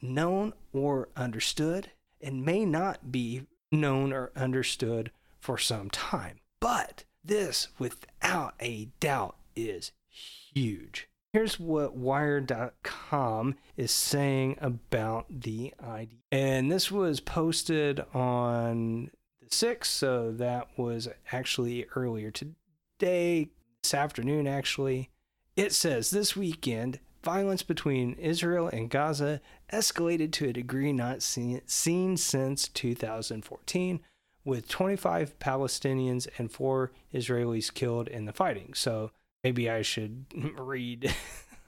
known 0.00 0.52
or 0.72 1.08
understood 1.16 1.90
and 2.20 2.44
may 2.44 2.64
not 2.64 3.12
be 3.12 3.46
known 3.70 4.12
or 4.12 4.32
understood 4.36 5.10
for 5.38 5.58
some 5.58 5.90
time. 5.90 6.40
But 6.60 7.04
this, 7.24 7.68
without 7.78 8.54
a 8.60 8.88
doubt, 9.00 9.36
is 9.54 9.92
huge. 10.08 11.08
Here's 11.32 11.60
what 11.60 11.94
Wired.com 11.94 13.56
is 13.76 13.90
saying 13.92 14.56
about 14.60 15.26
the 15.28 15.74
ID. 15.78 16.22
And 16.32 16.72
this 16.72 16.90
was 16.90 17.20
posted 17.20 18.00
on 18.14 19.10
the 19.40 19.48
6th, 19.50 19.84
so 19.84 20.32
that 20.32 20.68
was 20.76 21.08
actually 21.30 21.86
earlier 21.94 22.30
today, 22.30 23.50
this 23.82 23.92
afternoon, 23.92 24.46
actually. 24.46 25.10
It 25.54 25.74
says 25.74 26.10
this 26.10 26.34
weekend, 26.34 26.98
violence 27.22 27.62
between 27.62 28.14
Israel 28.14 28.68
and 28.68 28.88
Gaza 28.88 29.40
escalated 29.72 30.32
to 30.32 30.48
a 30.48 30.52
degree 30.52 30.92
not 30.92 31.22
seen, 31.22 31.60
seen 31.66 32.16
since 32.16 32.68
2014 32.68 34.00
with 34.44 34.68
25 34.68 35.38
Palestinians 35.38 36.26
and 36.38 36.50
four 36.50 36.92
Israelis 37.12 37.72
killed 37.72 38.08
in 38.08 38.24
the 38.24 38.32
fighting. 38.32 38.72
So 38.74 39.10
maybe 39.44 39.68
I 39.68 39.82
should 39.82 40.26
read 40.58 41.14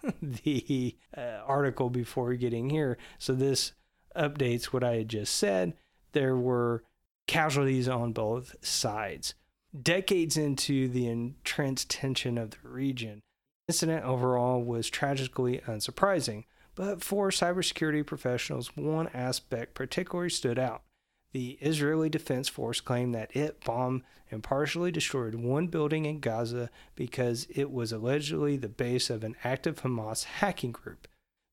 the 0.22 0.96
uh, 1.16 1.40
article 1.46 1.90
before 1.90 2.34
getting 2.34 2.70
here. 2.70 2.96
So 3.18 3.34
this 3.34 3.72
updates 4.16 4.66
what 4.66 4.84
I 4.84 4.96
had 4.96 5.08
just 5.08 5.34
said. 5.36 5.74
There 6.12 6.36
were 6.36 6.84
casualties 7.26 7.88
on 7.88 8.12
both 8.12 8.56
sides. 8.60 9.34
Decades 9.80 10.36
into 10.36 10.88
the 10.88 11.06
entrenched 11.06 11.90
tension 11.90 12.36
of 12.36 12.50
the 12.50 12.68
region, 12.68 13.20
the 13.68 13.72
incident 13.72 14.04
overall 14.04 14.60
was 14.64 14.90
tragically 14.90 15.58
unsurprising, 15.66 16.44
but 16.80 17.04
for 17.04 17.28
cybersecurity 17.28 18.06
professionals, 18.06 18.74
one 18.74 19.08
aspect 19.08 19.74
particularly 19.74 20.30
stood 20.30 20.58
out. 20.58 20.80
The 21.32 21.58
Israeli 21.60 22.08
Defense 22.08 22.48
Force 22.48 22.80
claimed 22.80 23.14
that 23.14 23.36
it 23.36 23.62
bombed 23.62 24.02
and 24.30 24.42
partially 24.42 24.90
destroyed 24.90 25.34
one 25.34 25.66
building 25.66 26.06
in 26.06 26.20
Gaza 26.20 26.70
because 26.94 27.46
it 27.50 27.70
was 27.70 27.92
allegedly 27.92 28.56
the 28.56 28.70
base 28.70 29.10
of 29.10 29.24
an 29.24 29.36
active 29.44 29.82
Hamas 29.82 30.24
hacking 30.24 30.72
group. 30.72 31.06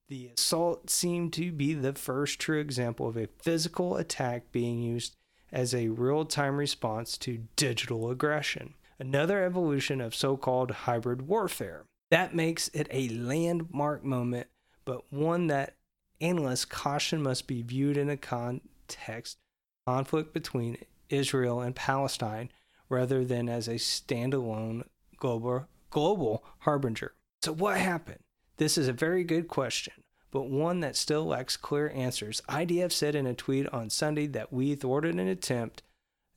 The 0.08 0.32
assault 0.38 0.90
seemed 0.90 1.34
to 1.34 1.52
be 1.52 1.74
the 1.74 1.92
first 1.92 2.40
true 2.40 2.62
example 2.62 3.10
of 3.10 3.18
a 3.18 3.28
physical 3.42 3.98
attack 3.98 4.54
being 4.54 4.80
used 4.80 5.14
as 5.52 5.76
a 5.76 5.90
real 5.90 6.24
time 6.24 6.56
response 6.56 7.18
to 7.18 7.44
digital 7.58 8.10
aggression, 8.10 8.76
another 8.98 9.44
evolution 9.44 10.00
of 10.00 10.16
so 10.16 10.38
called 10.38 10.72
hybrid 10.72 11.24
warfare. 11.24 11.84
That 12.12 12.34
makes 12.34 12.70
it 12.70 12.88
a 12.92 13.10
landmark 13.10 14.06
moment, 14.06 14.48
but 14.88 15.04
one 15.12 15.48
that 15.48 15.76
analysts 16.22 16.64
caution 16.64 17.22
must 17.22 17.46
be 17.46 17.62
viewed 17.62 17.98
in 17.98 18.10
a 18.10 18.16
context 18.16 19.38
conflict 19.86 20.34
between 20.34 20.78
Israel 21.10 21.60
and 21.60 21.76
Palestine 21.76 22.50
rather 22.88 23.26
than 23.26 23.50
as 23.50 23.68
a 23.68 23.74
standalone 23.74 24.84
global, 25.18 25.68
global 25.90 26.42
harbinger. 26.60 27.14
So, 27.44 27.52
what 27.52 27.78
happened? 27.78 28.20
This 28.56 28.78
is 28.78 28.88
a 28.88 28.94
very 28.94 29.26
good 29.26 29.50
question, 29.50 29.94
but 30.32 30.50
one 30.50 30.80
that 30.80 30.96
still 30.96 31.26
lacks 31.26 31.58
clear 31.58 31.90
answers. 31.90 32.42
IDF 32.48 32.94
said 32.94 33.14
in 33.14 33.28
a 33.28 33.34
tweet 33.34 33.68
on 33.74 33.90
Sunday 33.90 34.26
that 34.28 34.54
we 34.54 34.74
thwarted 34.74 35.16
an 35.16 35.28
attempt, 35.28 35.84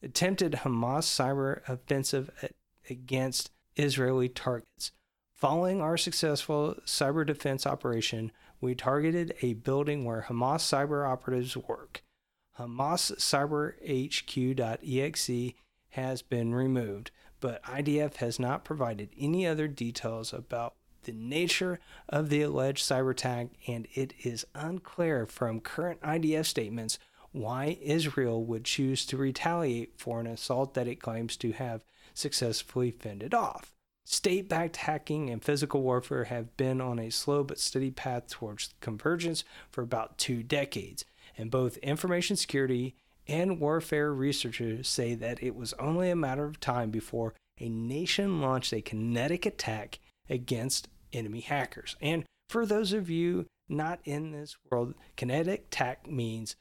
attempted 0.03 0.53
Hamas 0.65 1.05
cyber 1.05 1.61
offensive 1.69 2.31
against 2.91 3.53
Israeli 3.77 4.29
targets. 4.29 4.91
Following 5.41 5.81
our 5.81 5.97
successful 5.97 6.77
cyber 6.85 7.27
defense 7.27 7.67
operation, 7.67 8.31
we 8.61 8.75
targeted 8.75 9.35
a 9.41 9.55
building 9.55 10.05
where 10.05 10.27
Hamas 10.29 10.61
cyber 10.61 11.09
operatives 11.09 11.57
work. 11.57 12.03
Hamas 12.59 13.17
Cyber 13.17 13.73
HQ.exe 13.81 15.55
has 15.93 16.21
been 16.21 16.55
removed, 16.55 17.11
but 17.41 17.63
IDF 17.63 18.17
has 18.17 18.39
not 18.39 18.67
provided 18.67 19.09
any 19.19 19.47
other 19.47 19.67
details 19.67 20.35
about 20.35 20.75
the 21.05 21.13
nature 21.13 21.81
of 22.07 22.29
the 22.29 22.43
alleged 22.43 22.87
cyber 22.87 23.13
attack, 23.13 23.47
and 23.67 23.89
it 23.95 24.13
is 24.23 24.45
unclear 24.55 25.25
from 25.25 25.61
current 25.61 26.03
IDF 26.03 26.45
statements 26.45 26.99
why 27.33 27.79
Israel 27.81 28.45
would 28.45 28.67
choose 28.67 29.07
to 29.07 29.17
retaliate 29.17 29.95
for 29.97 30.21
an 30.21 30.27
assault 30.27 30.75
that 30.75 30.87
it 30.87 31.01
claims 31.01 31.39
to 31.39 31.53
have 31.53 31.83
successfully 32.13 32.91
fended 32.91 33.33
off. 33.33 33.75
State 34.13 34.49
backed 34.49 34.79
hacking 34.79 35.31
and 35.31 35.41
physical 35.41 35.83
warfare 35.83 36.25
have 36.25 36.57
been 36.57 36.81
on 36.81 36.99
a 36.99 37.11
slow 37.11 37.45
but 37.45 37.61
steady 37.61 37.93
path 37.93 38.27
towards 38.27 38.75
convergence 38.81 39.45
for 39.71 39.83
about 39.83 40.19
two 40.19 40.43
decades, 40.43 41.05
and 41.39 41.49
both 41.49 41.77
information 41.77 42.35
security 42.35 42.97
and 43.29 43.61
warfare 43.61 44.13
researchers 44.13 44.89
say 44.89 45.15
that 45.15 45.41
it 45.41 45.55
was 45.55 45.75
only 45.75 46.11
a 46.11 46.17
matter 46.17 46.45
of 46.45 46.59
time 46.59 46.91
before 46.91 47.35
a 47.61 47.69
nation 47.69 48.41
launched 48.41 48.73
a 48.73 48.81
kinetic 48.83 49.47
attack 49.47 50.01
against 50.29 50.89
enemy 51.13 51.41
hackers. 51.41 51.95
And 52.01 52.25
for 52.49 52.67
those 52.67 52.93
of 52.93 53.09
you 53.09 53.47
not 53.69 54.01
in 54.05 54.33
this 54.33 54.57
world, 54.69 54.95
kinetic 55.15 55.67
attack 55.69 56.11
means 56.11 56.57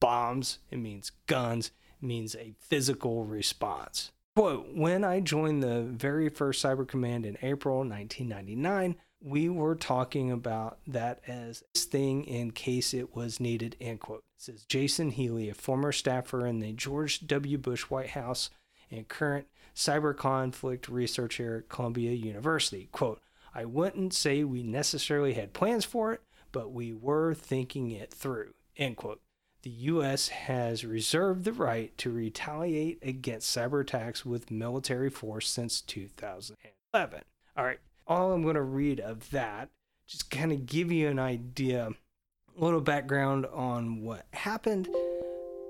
bombs, 0.00 0.58
it 0.70 0.78
means 0.78 1.12
guns, 1.26 1.70
it 2.00 2.06
means 2.06 2.34
a 2.34 2.54
physical 2.58 3.26
response. 3.26 4.10
Quote, 4.36 4.74
when 4.74 5.04
I 5.04 5.20
joined 5.20 5.62
the 5.62 5.82
very 5.82 6.28
first 6.28 6.64
Cyber 6.64 6.88
Command 6.88 7.24
in 7.24 7.38
April 7.40 7.78
1999, 7.78 8.96
we 9.20 9.48
were 9.48 9.76
talking 9.76 10.32
about 10.32 10.78
that 10.88 11.20
as 11.28 11.62
this 11.72 11.84
thing 11.84 12.24
in 12.24 12.50
case 12.50 12.92
it 12.92 13.14
was 13.14 13.38
needed, 13.38 13.76
end 13.80 14.00
quote. 14.00 14.24
Says 14.36 14.64
Jason 14.64 15.10
Healey, 15.10 15.48
a 15.48 15.54
former 15.54 15.92
staffer 15.92 16.48
in 16.48 16.58
the 16.58 16.72
George 16.72 17.24
W. 17.28 17.58
Bush 17.58 17.82
White 17.82 18.10
House 18.10 18.50
and 18.90 19.06
current 19.06 19.46
cyber 19.72 20.16
conflict 20.16 20.88
researcher 20.88 21.58
at 21.58 21.68
Columbia 21.68 22.10
University. 22.10 22.88
Quote, 22.90 23.20
I 23.54 23.64
wouldn't 23.64 24.14
say 24.14 24.42
we 24.42 24.64
necessarily 24.64 25.34
had 25.34 25.52
plans 25.52 25.84
for 25.84 26.12
it, 26.12 26.22
but 26.50 26.72
we 26.72 26.92
were 26.92 27.34
thinking 27.34 27.92
it 27.92 28.12
through, 28.12 28.54
end 28.76 28.96
quote 28.96 29.20
the 29.64 29.70
U.S. 29.70 30.28
has 30.28 30.84
reserved 30.84 31.44
the 31.44 31.52
right 31.52 31.96
to 31.96 32.10
retaliate 32.10 32.98
against 33.02 33.54
cyber 33.56 33.80
attacks 33.80 34.24
with 34.24 34.50
military 34.50 35.08
force 35.08 35.48
since 35.48 35.80
2011. 35.80 37.22
All 37.56 37.64
right, 37.64 37.80
all 38.06 38.32
I'm 38.32 38.42
going 38.42 38.56
to 38.56 38.62
read 38.62 39.00
of 39.00 39.30
that, 39.30 39.70
just 40.06 40.30
kind 40.30 40.52
of 40.52 40.66
give 40.66 40.92
you 40.92 41.08
an 41.08 41.18
idea, 41.18 41.88
a 41.88 42.62
little 42.62 42.82
background 42.82 43.46
on 43.46 44.02
what 44.02 44.26
happened, 44.34 44.86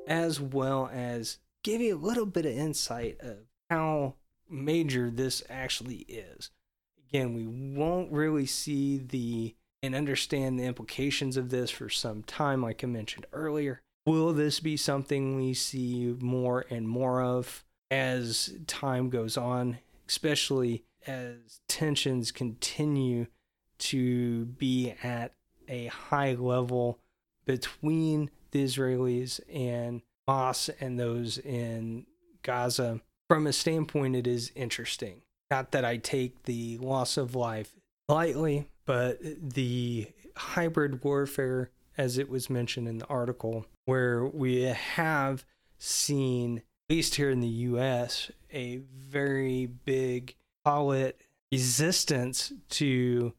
as 0.08 0.40
well 0.40 0.90
as 0.92 1.38
give 1.62 1.80
you 1.80 1.94
a 1.94 1.96
little 1.96 2.26
bit 2.26 2.46
of 2.46 2.52
insight 2.52 3.16
of 3.20 3.36
how 3.70 4.14
major 4.50 5.08
this 5.08 5.40
actually 5.48 5.98
is. 6.08 6.50
Again, 7.08 7.32
we 7.32 7.46
won't 7.46 8.10
really 8.10 8.46
see 8.46 8.98
the 8.98 9.54
and 9.84 9.94
understand 9.94 10.58
the 10.58 10.64
implications 10.64 11.36
of 11.36 11.50
this 11.50 11.70
for 11.70 11.88
some 11.88 12.22
time, 12.22 12.62
like 12.62 12.82
I 12.82 12.86
mentioned 12.86 13.26
earlier. 13.32 13.80
Will 14.06 14.32
this 14.32 14.60
be 14.60 14.76
something 14.76 15.36
we 15.36 15.54
see 15.54 16.16
more 16.20 16.64
and 16.70 16.88
more 16.88 17.22
of 17.22 17.64
as 17.90 18.54
time 18.66 19.10
goes 19.10 19.36
on, 19.36 19.78
especially 20.08 20.84
as 21.06 21.60
tensions 21.68 22.32
continue 22.32 23.26
to 23.78 24.46
be 24.46 24.94
at 25.02 25.32
a 25.68 25.86
high 25.86 26.34
level 26.34 26.98
between 27.44 28.30
the 28.50 28.64
Israelis 28.64 29.40
and 29.52 30.02
Hamas 30.28 30.70
and 30.80 30.98
those 30.98 31.38
in 31.38 32.06
Gaza? 32.42 33.00
From 33.28 33.46
a 33.46 33.52
standpoint, 33.52 34.16
it 34.16 34.26
is 34.26 34.52
interesting. 34.54 35.22
Not 35.50 35.72
that 35.72 35.84
I 35.84 35.96
take 35.96 36.44
the 36.44 36.78
loss 36.78 37.16
of 37.16 37.34
life 37.34 37.74
lightly, 38.08 38.68
but 38.84 39.18
uh, 39.24 39.30
the 39.40 40.08
hybrid 40.36 41.04
warfare, 41.04 41.70
as 41.96 42.18
it 42.18 42.28
was 42.28 42.50
mentioned 42.50 42.88
in 42.88 42.98
the 42.98 43.06
article, 43.06 43.66
where 43.84 44.24
we 44.24 44.62
have 44.62 45.44
seen, 45.78 46.58
at 46.58 46.94
least 46.94 47.16
here 47.16 47.30
in 47.30 47.40
the 47.40 47.46
US, 47.48 48.30
a 48.52 48.78
very 48.94 49.66
big, 49.66 50.34
call 50.64 50.92
it 50.92 51.20
resistance 51.52 52.52
to 52.70 53.32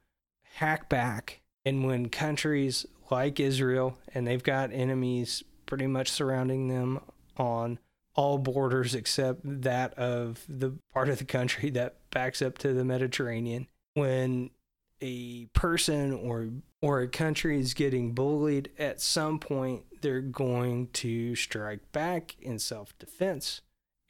hack 0.55 0.89
back. 0.89 1.41
And 1.65 1.85
when 1.85 2.09
countries 2.09 2.85
like 3.11 3.39
Israel, 3.39 3.97
and 4.13 4.27
they've 4.27 4.43
got 4.43 4.71
enemies 4.71 5.43
pretty 5.65 5.87
much 5.87 6.09
surrounding 6.09 6.67
them 6.67 6.99
on 7.37 7.79
all 8.15 8.37
borders 8.37 8.95
except 8.95 9.41
that 9.43 9.93
of 9.95 10.43
the 10.47 10.73
part 10.93 11.09
of 11.09 11.17
the 11.17 11.25
country 11.25 11.69
that 11.71 11.97
backs 12.11 12.41
up 12.41 12.57
to 12.59 12.73
the 12.73 12.85
Mediterranean, 12.85 13.67
when 13.93 14.51
a 15.05 15.45
person 15.53 16.11
or 16.13 16.49
or 16.81 17.01
a 17.01 17.07
country 17.07 17.59
is 17.59 17.73
getting 17.73 18.13
bullied, 18.13 18.69
at 18.77 19.01
some 19.01 19.39
point 19.39 19.83
they're 20.01 20.21
going 20.21 20.87
to 20.93 21.35
strike 21.35 21.91
back 21.91 22.35
in 22.39 22.59
self-defense. 22.59 23.61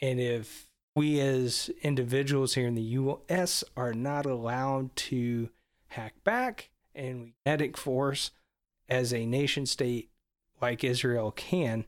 And 0.01 0.19
if 0.19 0.69
we 0.95 1.19
as 1.19 1.69
individuals 1.81 2.55
here 2.55 2.67
in 2.67 2.75
the 2.75 2.81
US 2.81 3.63
are 3.77 3.93
not 3.93 4.25
allowed 4.25 4.95
to 4.95 5.49
hack 5.87 6.15
back 6.23 6.69
and 6.93 7.21
we 7.21 7.33
kinetic 7.45 7.77
force 7.77 8.31
as 8.89 9.13
a 9.13 9.25
nation 9.25 9.65
state 9.65 10.09
like 10.61 10.83
Israel 10.83 11.31
can, 11.31 11.85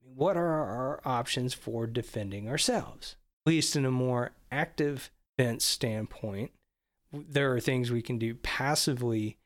what 0.00 0.36
are 0.36 0.64
our 0.64 1.00
options 1.04 1.52
for 1.54 1.86
defending 1.86 2.48
ourselves? 2.48 3.16
At 3.46 3.50
least 3.50 3.76
in 3.76 3.84
a 3.84 3.90
more 3.90 4.32
active 4.50 5.10
defense 5.36 5.64
standpoint, 5.64 6.52
there 7.28 7.52
are 7.54 7.60
things 7.60 7.90
we 7.90 8.02
can 8.02 8.18
do 8.18 8.34
passively 8.34 9.38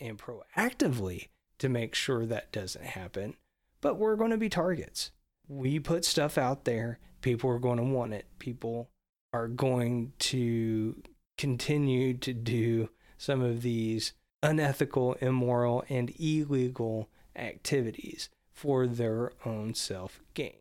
and 0.00 0.18
proactively 0.18 1.28
to 1.58 1.68
make 1.68 1.94
sure 1.94 2.26
that 2.26 2.52
doesn't 2.52 2.84
happen. 2.84 3.34
But 3.80 3.96
we're 3.98 4.16
going 4.16 4.30
to 4.30 4.36
be 4.36 4.48
targets. 4.48 5.10
We 5.48 5.78
put 5.78 6.04
stuff 6.04 6.36
out 6.36 6.64
there, 6.64 6.98
people 7.20 7.50
are 7.50 7.58
going 7.58 7.78
to 7.78 7.84
want 7.84 8.12
it. 8.12 8.26
People 8.38 8.90
are 9.32 9.48
going 9.48 10.12
to 10.18 11.02
continue 11.36 12.14
to 12.14 12.32
do 12.32 12.88
some 13.18 13.42
of 13.42 13.62
these 13.62 14.12
unethical, 14.42 15.14
immoral, 15.14 15.84
and 15.88 16.12
illegal 16.18 17.08
activities 17.34 18.28
for 18.52 18.86
their 18.86 19.32
own 19.44 19.74
self 19.74 20.20
gain. 20.34 20.56